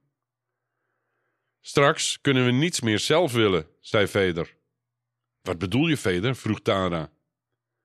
[1.61, 4.57] Straks kunnen we niets meer zelf willen, zei Veder.
[5.43, 6.37] Wat bedoel je, Veder?
[6.37, 7.13] vroeg Tara.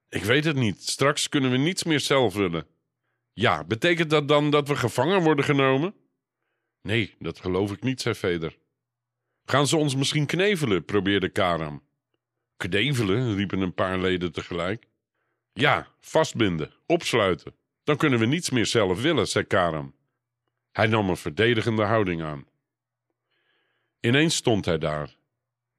[0.10, 0.84] Ik weet het niet.
[0.84, 2.68] Straks kunnen we niets meer zelf willen.
[3.34, 6.05] Ja, betekent dat dan dat we gevangen worden genomen?
[6.86, 8.58] Nee, dat geloof ik niet, zei Veder.
[9.46, 10.86] Gaan ze ons misschien knevelen?
[10.86, 11.84] probeerde Karam.
[12.58, 14.88] Knevelen, riepen een paar leden tegelijk.
[15.54, 17.56] Ja, vastbinden, opsluiten.
[17.84, 19.96] Dan kunnen we niets meer zelf willen, zei Karam.
[20.72, 22.46] Hij nam een verdedigende houding aan.
[24.00, 25.16] Ineens stond hij daar.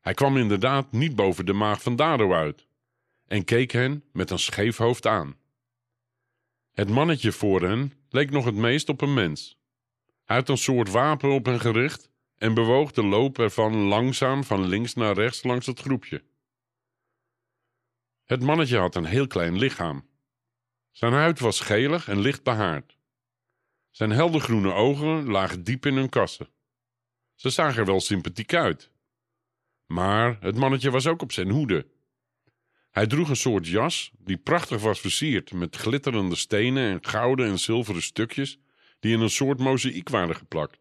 [0.00, 2.66] Hij kwam inderdaad niet boven de maag van Dado uit
[3.26, 5.36] en keek hen met een scheef hoofd aan.
[6.72, 9.56] Het mannetje voor hen leek nog het meest op een mens.
[10.26, 14.94] Had een soort wapen op hen gericht en bewoog de loop ervan langzaam van links
[14.94, 16.24] naar rechts langs het groepje.
[18.24, 20.08] Het mannetje had een heel klein lichaam.
[20.90, 22.98] Zijn huid was gelig en licht behaard.
[23.90, 26.48] Zijn heldergroene ogen lagen diep in hun kassen.
[27.34, 28.90] Ze zagen er wel sympathiek uit.
[29.86, 31.86] Maar het mannetje was ook op zijn hoede.
[32.90, 37.58] Hij droeg een soort jas die prachtig was versierd met glitterende stenen en gouden en
[37.58, 38.58] zilveren stukjes
[39.06, 40.78] die in een soort mozaïek waren geplakt.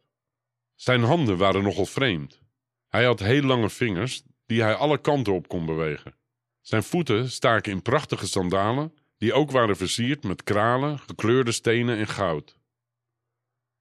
[0.75, 2.41] Zijn handen waren nogal vreemd.
[2.87, 6.15] Hij had heel lange vingers die hij alle kanten op kon bewegen.
[6.61, 12.07] Zijn voeten staken in prachtige sandalen die ook waren versierd met kralen, gekleurde stenen en
[12.07, 12.59] goud.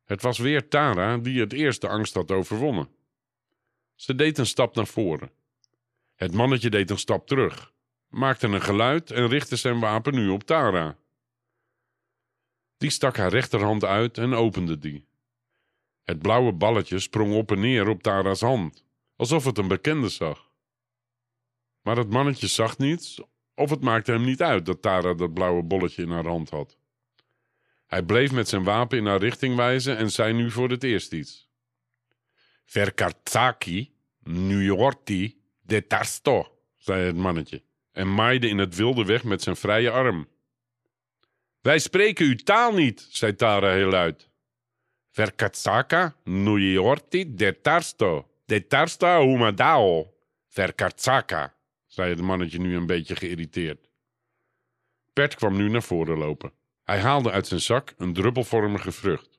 [0.05, 2.89] Het was weer Tara die het eerst de angst had overwonnen.
[3.95, 5.31] Ze deed een stap naar voren.
[6.15, 7.73] Het mannetje deed een stap terug,
[8.09, 10.97] maakte een geluid en richtte zijn wapen nu op Tara.
[12.77, 15.09] Die stak haar rechterhand uit en opende die.
[16.03, 18.85] Het blauwe balletje sprong op en neer op Tara's hand,
[19.17, 20.51] alsof het een bekende zag.
[21.83, 23.21] Maar het mannetje zag niets,
[23.55, 26.79] of het maakte hem niet uit dat Tara dat blauwe bolletje in haar hand had.
[27.87, 31.13] Hij bleef met zijn wapen in haar richting wijzen en zei nu voor het eerst
[31.13, 31.49] iets.
[32.65, 37.63] Verkartsaki, Nuyorti, de Tarsto, zei het mannetje
[37.93, 40.29] en maaide in het wilde weg met zijn vrije arm.
[41.65, 44.29] Wij spreken uw taal niet, zei Tara heel luid.
[45.11, 50.15] Verkatsaka, Nuyorti, de Tarsto, de Tarsta Humadao.
[50.49, 51.55] Verkatsaka,
[51.87, 53.89] zei het mannetje nu een beetje geïrriteerd.
[55.13, 56.53] Pert kwam nu naar voren lopen.
[56.83, 59.39] Hij haalde uit zijn zak een druppelvormige vrucht.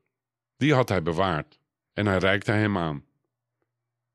[0.58, 1.60] Die had hij bewaard
[1.94, 3.06] en hij reikte hem aan.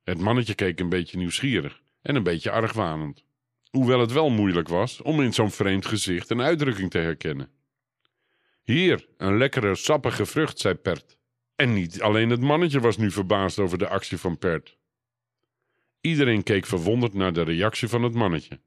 [0.03, 3.25] Het mannetje keek een beetje nieuwsgierig en een beetje argwanend.
[3.71, 7.59] Hoewel het wel moeilijk was om in zo'n vreemd gezicht een uitdrukking te herkennen.
[8.63, 11.17] Hier, een lekkere, sappige vrucht, zei Pert.
[11.57, 14.79] En niet alleen het mannetje was nu verbaasd over de actie van Pert.
[16.01, 18.61] Iedereen keek verwonderd naar de reactie van het mannetje.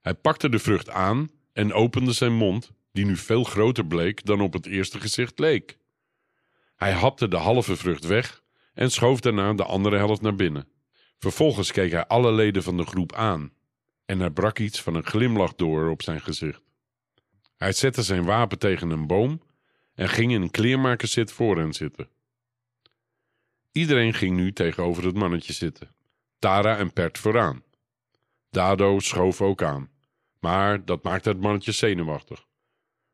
[0.00, 4.40] Hij pakte de vrucht aan en opende zijn mond, die nu veel groter bleek dan
[4.40, 5.78] op het eerste gezicht leek.
[6.76, 8.42] Hij hapte de halve vrucht weg
[8.74, 10.68] en schoof daarna de andere helft naar binnen.
[11.18, 13.52] Vervolgens keek hij alle leden van de groep aan
[14.06, 16.69] En er brak iets van een glimlach door op zijn gezicht.
[17.60, 19.42] Hij zette zijn wapen tegen een boom
[19.94, 22.08] en ging in een kleermakerszit voor hen zitten.
[23.72, 25.94] Iedereen ging nu tegenover het mannetje zitten.
[26.38, 27.62] Tara en Pert vooraan.
[28.50, 29.90] Dado schoof ook aan.
[30.38, 32.46] Maar dat maakte het mannetje zenuwachtig.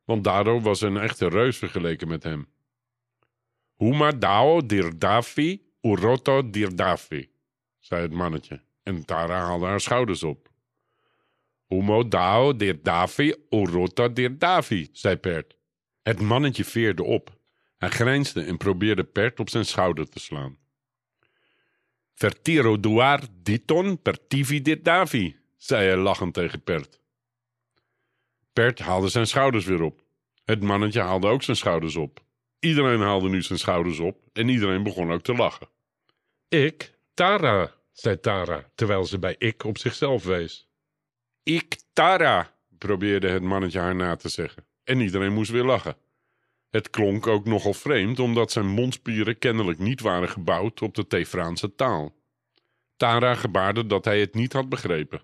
[0.05, 2.49] Want Dado was een echte reus vergeleken met hem.
[3.77, 7.31] Huma dao dirdafi uroto dirdafi,
[7.79, 8.63] zei het mannetje.
[8.83, 10.49] En Tara haalde haar schouders op.
[11.69, 15.57] Humo dao dirdafi uroto dirdafi, zei Pert.
[16.03, 17.37] Het mannetje veerde op.
[17.77, 20.59] Hij grijnsde en probeerde Pert op zijn schouder te slaan.
[22.15, 27.01] Vertiro duar diton pertivi dirdavi, zei hij lachend tegen Pert.
[28.53, 30.05] Pert haalde zijn schouders weer op.
[30.45, 32.25] Het mannetje haalde ook zijn schouders op.
[32.59, 35.69] Iedereen haalde nu zijn schouders op en iedereen begon ook te lachen.
[36.49, 40.66] Ik, Tara, zei Tara, terwijl ze bij ik op zichzelf wees.
[41.49, 44.65] Ik, Tara, probeerde het mannetje haar na te zeggen.
[44.85, 45.97] En iedereen moest weer lachen.
[46.71, 51.75] Het klonk ook nogal vreemd, omdat zijn mondspieren kennelijk niet waren gebouwd op de Tefraanse
[51.75, 52.15] taal.
[52.97, 55.23] Tara gebaarde dat hij het niet had begrepen.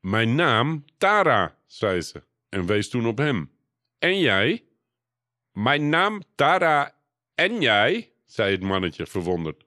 [0.00, 3.50] Mijn naam, Tara, zei ze en wees toen op hem.
[3.98, 4.64] En jij?
[5.52, 6.94] Mijn naam, Tara.
[7.34, 8.12] En jij?
[8.26, 9.64] zei het mannetje verwonderd.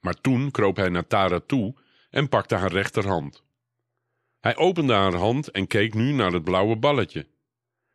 [0.00, 1.74] Maar toen kroop hij naar Tara toe
[2.10, 3.44] en pakte haar rechterhand.
[4.44, 7.26] Hij opende haar hand en keek nu naar het blauwe balletje.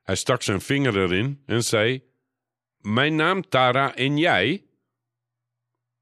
[0.01, 2.03] Hij stak zijn vinger erin en zei:
[2.77, 4.65] Mijn naam Tara en jij?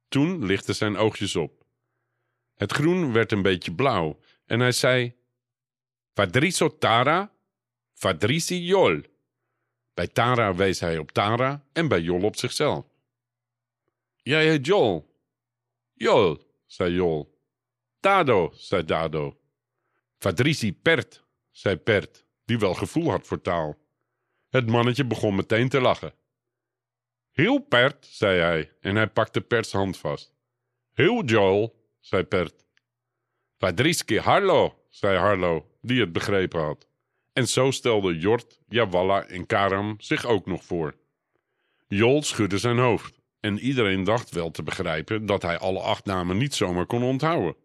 [0.08, 1.66] Toen lichtte zijn oogjes op.
[2.54, 5.16] Het groen werd een beetje blauw en hij zei:
[6.14, 7.32] Fadriso Tara,
[7.94, 9.02] Fadrisi Jol.
[9.94, 12.86] Bij Tara wees hij op Tara en bij Jol op zichzelf.
[14.16, 15.16] Jij heet Jol.
[15.94, 17.40] Jol, zei Jol.
[18.00, 19.38] Dado, zei Dado.
[20.18, 23.78] Fadrisi Pert, zei Pert, die wel gevoel had voor taal.
[24.50, 26.14] Het mannetje begon meteen te lachen.
[27.32, 30.36] Heel Pert, zei hij en hij pakte Perts hand vast.
[30.94, 32.66] Heel Joel, zei Pert.
[33.58, 36.88] Fadriski Harlo, zei Harlo, die het begrepen had.
[37.34, 40.96] En zo stelden Jort, Jawalla en Karam zich ook nog voor.
[41.88, 46.38] Jol schudde zijn hoofd en iedereen dacht wel te begrijpen dat hij alle acht namen
[46.38, 47.56] niet zomaar kon onthouden.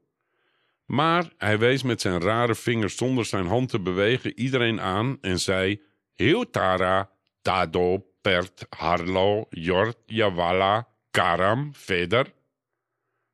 [0.93, 5.41] Maar hij wees met zijn rare vingers zonder zijn hand te bewegen iedereen aan en
[5.41, 5.83] zei:
[6.15, 7.11] Heel Tara,
[7.43, 12.33] Tado, Pert, Harlo, Jort, Jawalla, Karam, Veder.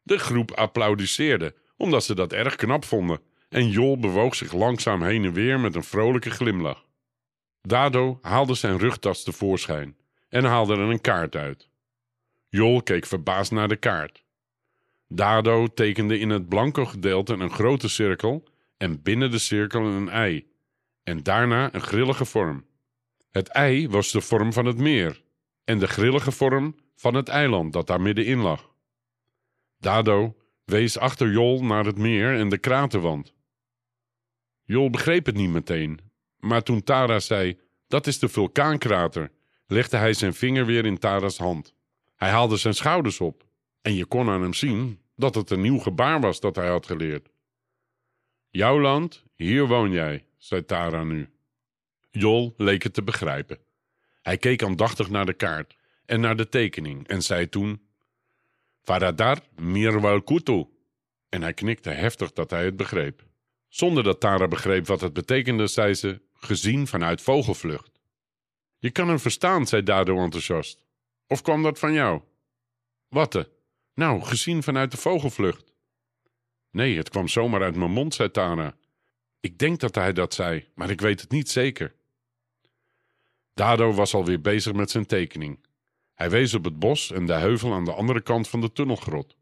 [0.03, 5.25] De groep applaudisseerde, omdat ze dat erg knap vonden, en Jol bewoog zich langzaam heen
[5.25, 6.85] en weer met een vrolijke glimlach.
[7.61, 9.97] Dado haalde zijn rugtas tevoorschijn
[10.29, 11.69] en haalde er een kaart uit.
[12.49, 14.27] Jol keek verbaasd naar de kaart.
[15.09, 18.45] Dado tekende in het blanco gedeelte een grote cirkel
[18.77, 20.53] en binnen de cirkel een ei,
[21.03, 22.67] en daarna een grillige vorm.
[23.31, 25.23] Het ei was de vorm van het meer
[25.65, 28.71] en de grillige vorm van het eiland dat daar middenin lag.
[29.79, 33.35] Dado wees achter Jol naar het meer en de kraterwand.
[34.63, 36.01] Jol begreep het niet meteen,
[36.39, 39.31] maar toen Tara zei: Dat is de vulkaankrater,
[39.67, 41.75] legde hij zijn vinger weer in Tara's hand.
[42.17, 43.47] Hij haalde zijn schouders op
[43.89, 46.86] en je kon aan hem zien dat het een nieuw gebaar was dat hij had
[46.86, 47.28] geleerd.
[48.49, 51.28] Jouw land, hier woon jij, zei Tara nu.
[52.11, 53.59] Jol leek het te begrijpen.
[54.22, 57.89] Hij keek aandachtig naar de kaart en naar de tekening en zei toen:
[58.82, 60.66] Faradar Mirwalkutu.
[61.28, 63.24] En hij knikte heftig dat hij het begreep.
[63.68, 68.01] Zonder dat Tara begreep wat het betekende, zei ze: gezien vanuit vogelvlucht.
[68.78, 70.84] Je kan hem verstaan, zei Dado enthousiast.
[71.26, 72.22] Of kwam dat van jou?
[73.09, 73.57] Watte?
[73.99, 75.74] Nou, gezien vanuit de vogelvlucht.
[76.70, 78.76] Nee, het kwam zomaar uit mijn mond, zei Tara.
[79.40, 81.94] Ik denk dat hij dat zei, maar ik weet het niet zeker.
[83.55, 85.66] Dado was alweer bezig met zijn tekening.
[86.14, 89.36] Hij wees op het bos en de heuvel aan de andere kant van de tunnelgrot.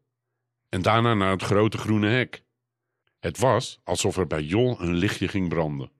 [0.69, 2.43] En daarna naar het grote groene hek.
[3.19, 5.91] Het was alsof er bij Jol een lichtje ging branden.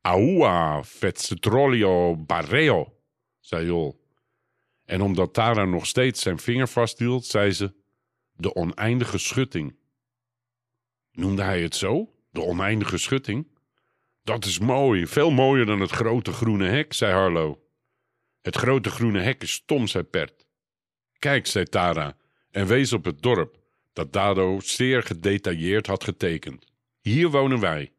[0.00, 2.96] Aua, vetsetrolio barreo,
[3.40, 4.03] zei Jol.
[4.84, 7.74] En omdat Tara nog steeds zijn vinger vasthield, zei ze:
[8.32, 9.76] De oneindige schutting.
[11.12, 12.14] Noemde hij het zo?
[12.30, 13.46] De oneindige schutting?
[14.22, 17.62] Dat is mooi, veel mooier dan het grote groene hek, zei Harlo.
[18.40, 20.46] Het grote groene hek is stom, zei Pert.
[21.18, 22.16] Kijk, zei Tara
[22.50, 23.58] en wees op het dorp
[23.92, 26.64] dat Dado zeer gedetailleerd had getekend.
[27.00, 27.92] Hier wonen wij.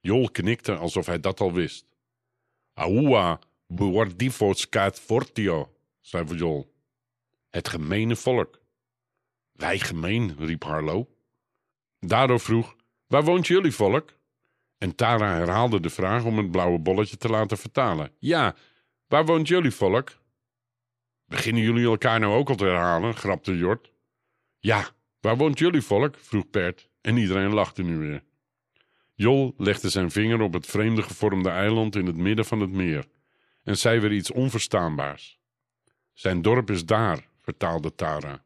[0.00, 1.86] Jol knikte alsof hij dat al wist.
[2.74, 5.75] Aua, buordifos cat fortio,
[6.06, 6.74] zei Jol.
[7.50, 8.60] Het gemene volk.
[9.52, 11.08] Wij gemeen, riep Harlo.
[11.98, 12.76] Dado vroeg,
[13.06, 14.12] waar woont jullie volk?
[14.78, 18.12] En Tara herhaalde de vraag om het blauwe bolletje te laten vertalen.
[18.18, 18.56] Ja,
[19.06, 20.18] waar woont jullie volk?
[21.24, 23.14] Beginnen jullie elkaar nou ook al te herhalen?
[23.14, 23.92] grapte Jort.
[24.58, 24.88] Ja,
[25.20, 26.18] waar woont jullie volk?
[26.18, 28.24] vroeg Pert en iedereen lachte nu weer.
[29.14, 33.06] Jol legde zijn vinger op het vreemde gevormde eiland in het midden van het meer
[33.62, 35.44] en zei weer iets onverstaanbaars.
[36.16, 38.42] Zijn dorp is daar, vertaalde Tara.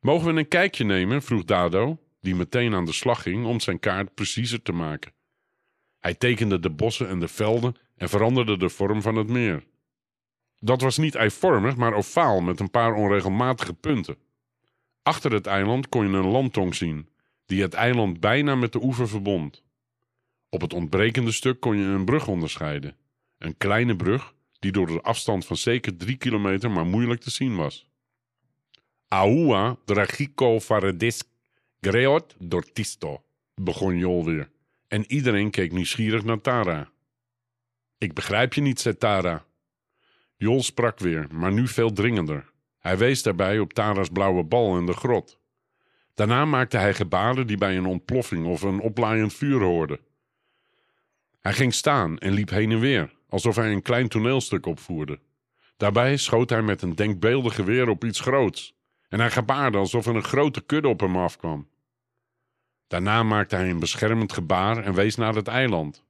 [0.00, 1.22] Mogen we een kijkje nemen?
[1.22, 5.12] vroeg Dado, die meteen aan de slag ging om zijn kaart preciezer te maken.
[5.98, 9.64] Hij tekende de bossen en de velden en veranderde de vorm van het meer.
[10.58, 14.16] Dat was niet eivormig, maar ovaal met een paar onregelmatige punten.
[15.02, 17.08] Achter het eiland kon je een landtong zien,
[17.46, 19.62] die het eiland bijna met de oever verbond.
[20.48, 22.96] Op het ontbrekende stuk kon je een brug onderscheiden.
[23.38, 27.56] Een kleine brug die door de afstand van zeker drie kilometer maar moeilijk te zien
[27.56, 27.86] was.
[29.08, 31.22] Aua dragico faredis
[31.80, 34.50] greot dortisto, begon Jol weer.
[34.88, 36.90] En iedereen keek nieuwsgierig naar Tara.
[37.98, 39.44] Ik begrijp je niet, zei Tara.
[40.36, 42.50] Jol sprak weer, maar nu veel dringender.
[42.78, 45.38] Hij wees daarbij op Tara's blauwe bal in de grot.
[46.14, 50.00] Daarna maakte hij gebaren die bij een ontploffing of een oplaaiend vuur hoorden.
[51.40, 55.18] Hij ging staan en liep heen en weer, alsof hij een klein toneelstuk opvoerde.
[55.76, 58.74] Daarbij schoot hij met een denkbeeldig geweer op iets groots.
[59.08, 61.68] En hij gebaarde alsof er een grote kudde op hem afkwam.
[62.86, 66.04] Daarna maakte hij een beschermend gebaar en wees naar het eiland.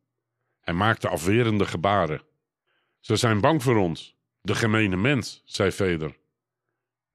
[0.60, 2.22] Hij maakte afwerende gebaren.
[3.00, 4.16] Ze zijn bang voor ons.
[4.40, 6.16] De gemene mens, zei Veder.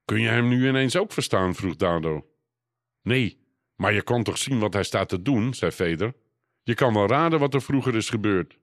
[0.06, 1.56] Kun je hem nu ineens ook verstaan?
[1.56, 2.26] vroeg Dado.
[3.02, 3.40] Nee,
[3.76, 6.14] maar je kan toch zien wat hij staat te doen, zei Veder.
[6.64, 8.58] Je kan wel raden wat er vroeger is gebeurd.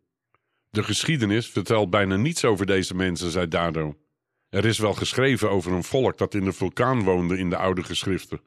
[0.75, 3.97] De geschiedenis vertelt bijna niets over deze mensen, zei Dado.
[4.49, 7.83] Er is wel geschreven over een volk dat in de vulkaan woonde in de oude
[7.83, 8.41] geschriften.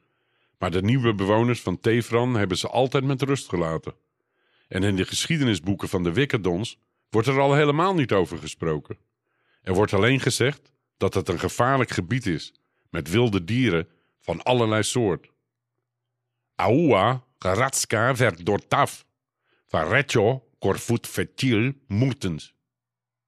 [0.58, 3.94] Maar de nieuwe bewoners van Tefran hebben ze altijd met rust gelaten.
[4.68, 6.78] En in de geschiedenisboeken van de Wikkerdons
[7.10, 8.98] wordt er al helemaal niet over gesproken.
[9.62, 12.54] Er wordt alleen gezegd dat het een gevaarlijk gebied is,
[12.90, 13.88] met wilde dieren
[14.20, 15.30] van allerlei soort.
[16.54, 19.06] Aua, Garatska werd door Taf,
[19.66, 22.54] Varetjo, Corfut Fetil, Moertens,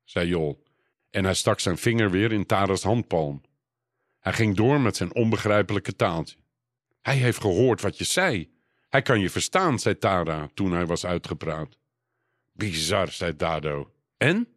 [0.04, 0.64] zei Jol,
[1.10, 3.42] en hij stak zijn vinger weer in Tara's handpalm.
[4.18, 6.36] Hij ging door met zijn onbegrijpelijke taaltje.
[7.00, 8.52] Hij heeft gehoord wat je zei.
[8.88, 11.78] Hij kan je verstaan, zei Tara toen hij was uitgepraat.
[12.52, 13.92] Bizar, zei Dado.
[14.16, 14.48] En?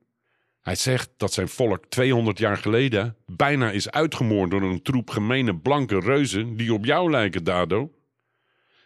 [0.61, 5.57] Hij zegt dat zijn volk 200 jaar geleden bijna is uitgemoord door een troep gemene
[5.57, 7.91] blanke reuzen die op jou lijken, Dado.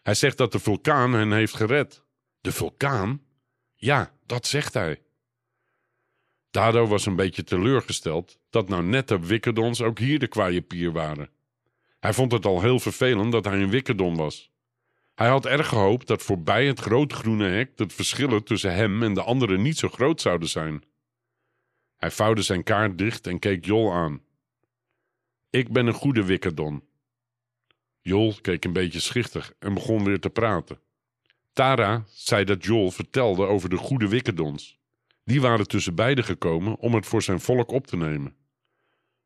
[0.04, 2.04] Hij zegt dat de vulkaan hen heeft gered.
[2.42, 3.22] De vulkaan?
[3.80, 5.02] Ja, dat zegt hij.
[6.52, 10.92] Dado was een beetje teleurgesteld dat nou net de Wikkerdons ook hier de kwaaie pier
[10.92, 11.30] waren.
[12.00, 14.52] Hij vond het al heel vervelend dat hij een Wikkerdon was.
[15.16, 19.14] Hij had erg gehoopt dat voorbij het grote groene hek de verschillen tussen hem en
[19.14, 20.84] de anderen niet zo groot zouden zijn.
[21.98, 24.22] Hij vouwde zijn kaart dicht en keek Jol aan.
[25.50, 26.84] Ik ben een goede Wikkerdon.
[28.02, 30.80] Jol keek een beetje schichtig en begon weer te praten.
[31.58, 34.80] Tara zei dat Jol vertelde over de goede Wikkerdons.
[35.24, 38.36] Die waren tussen beiden gekomen om het voor zijn volk op te nemen.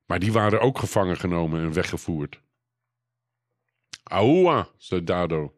[0.05, 2.41] Maar die waren ook gevangen genomen en weggevoerd.
[4.03, 5.53] Aoua, zei Dado.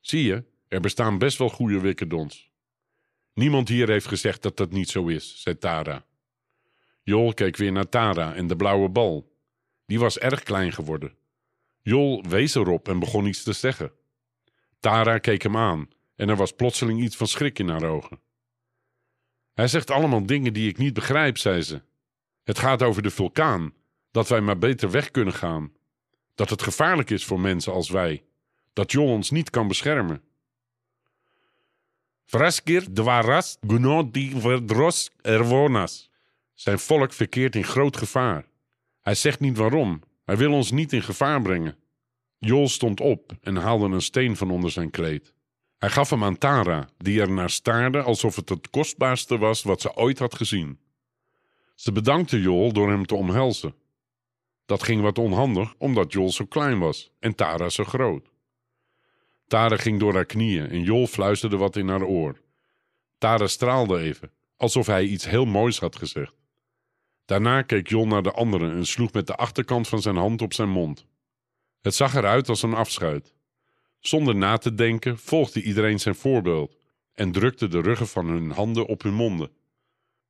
[0.00, 2.50] Zie je, er bestaan best wel goede Wikkerdons.
[3.34, 6.04] Niemand hier heeft gezegd dat dat niet zo is, zei Tara.
[7.02, 9.32] Jol keek weer naar Tara en de blauwe bal.
[9.86, 11.14] Die was erg klein geworden.
[11.82, 13.92] Jol wees erop en begon iets te zeggen.
[14.80, 18.20] Tara keek hem aan en er was plotseling iets van schrik in haar ogen.
[19.54, 21.82] Hij zegt allemaal dingen die ik niet begrijp, zei ze.
[22.44, 23.74] Het gaat over de vulkaan,
[24.10, 25.72] dat wij maar beter weg kunnen gaan.
[26.34, 28.24] Dat het gevaarlijk is voor mensen als wij.
[28.72, 30.22] Dat Jol ons niet kan beschermen.
[32.24, 36.10] Vraskir dwaras gunodi verdros erwonas.
[36.54, 38.46] Zijn volk verkeert in groot gevaar.
[39.00, 40.02] Hij zegt niet waarom.
[40.24, 41.76] Hij wil ons niet in gevaar brengen.
[42.38, 45.34] Jol stond op en haalde een steen van onder zijn kleed.
[45.78, 49.80] Hij gaf hem aan Tara, die er naar staarde alsof het het kostbaarste was wat
[49.80, 50.78] ze ooit had gezien.
[51.74, 53.74] Ze bedankte Jol door hem te omhelzen.
[54.66, 58.30] Dat ging wat onhandig, omdat Jol zo klein was en Tara zo groot.
[59.46, 62.40] Tara ging door haar knieën en Jol fluisterde wat in haar oor.
[63.18, 66.34] Tara straalde even, alsof hij iets heel moois had gezegd.
[67.24, 70.52] Daarna keek Jol naar de anderen en sloeg met de achterkant van zijn hand op
[70.52, 71.06] zijn mond.
[71.80, 73.34] Het zag eruit als een afscheid.
[74.00, 76.76] Zonder na te denken volgde iedereen zijn voorbeeld
[77.12, 79.50] en drukte de ruggen van hun handen op hun monden.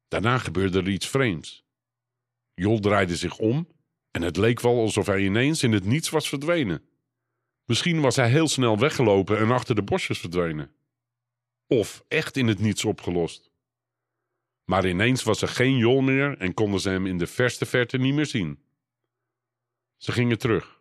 [0.08, 1.64] Daarna gebeurde er iets vreemds.
[2.54, 3.68] Jol draaide zich om
[4.10, 6.82] en het leek wel alsof hij ineens in het niets was verdwenen.
[7.64, 10.74] Misschien was hij heel snel weggelopen en achter de bosjes verdwenen.
[11.68, 13.50] of echt in het niets opgelost.
[14.64, 17.98] Maar ineens was er geen jol meer en konden ze hem in de verste verte
[17.98, 18.62] niet meer zien.
[19.96, 20.75] Ze gingen terug.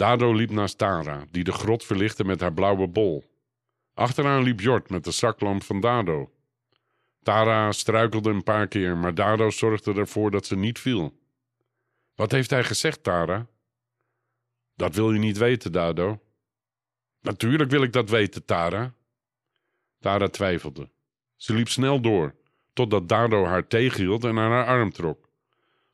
[0.00, 3.24] Dado liep naast Tara, die de grot verlichtte met haar blauwe bol.
[3.94, 6.32] Achteraan liep Jort met de zaklamp van Dado.
[7.22, 11.18] Tara struikelde een paar keer, maar Dado zorgde ervoor dat ze niet viel.
[12.14, 13.46] Wat heeft hij gezegd, Tara?
[14.74, 16.20] Dat wil je niet weten, Dado.
[17.20, 18.94] Natuurlijk wil ik dat weten, Tara.
[19.98, 20.90] Tara twijfelde.
[21.36, 22.34] Ze liep snel door,
[22.72, 25.28] totdat Dado haar tegenhield en aan haar arm trok.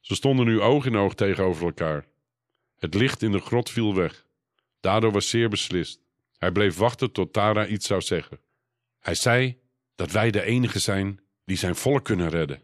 [0.01, 2.07] Ze stonden nu oog in oog tegenover elkaar.
[2.87, 4.27] Het licht in de grot viel weg.
[4.81, 6.01] Dado was zeer beslist.
[6.37, 8.41] Hij bleef wachten tot Tara iets zou zeggen.
[8.99, 9.61] Hij zei
[9.95, 12.63] dat wij de enigen zijn die zijn volk kunnen redden.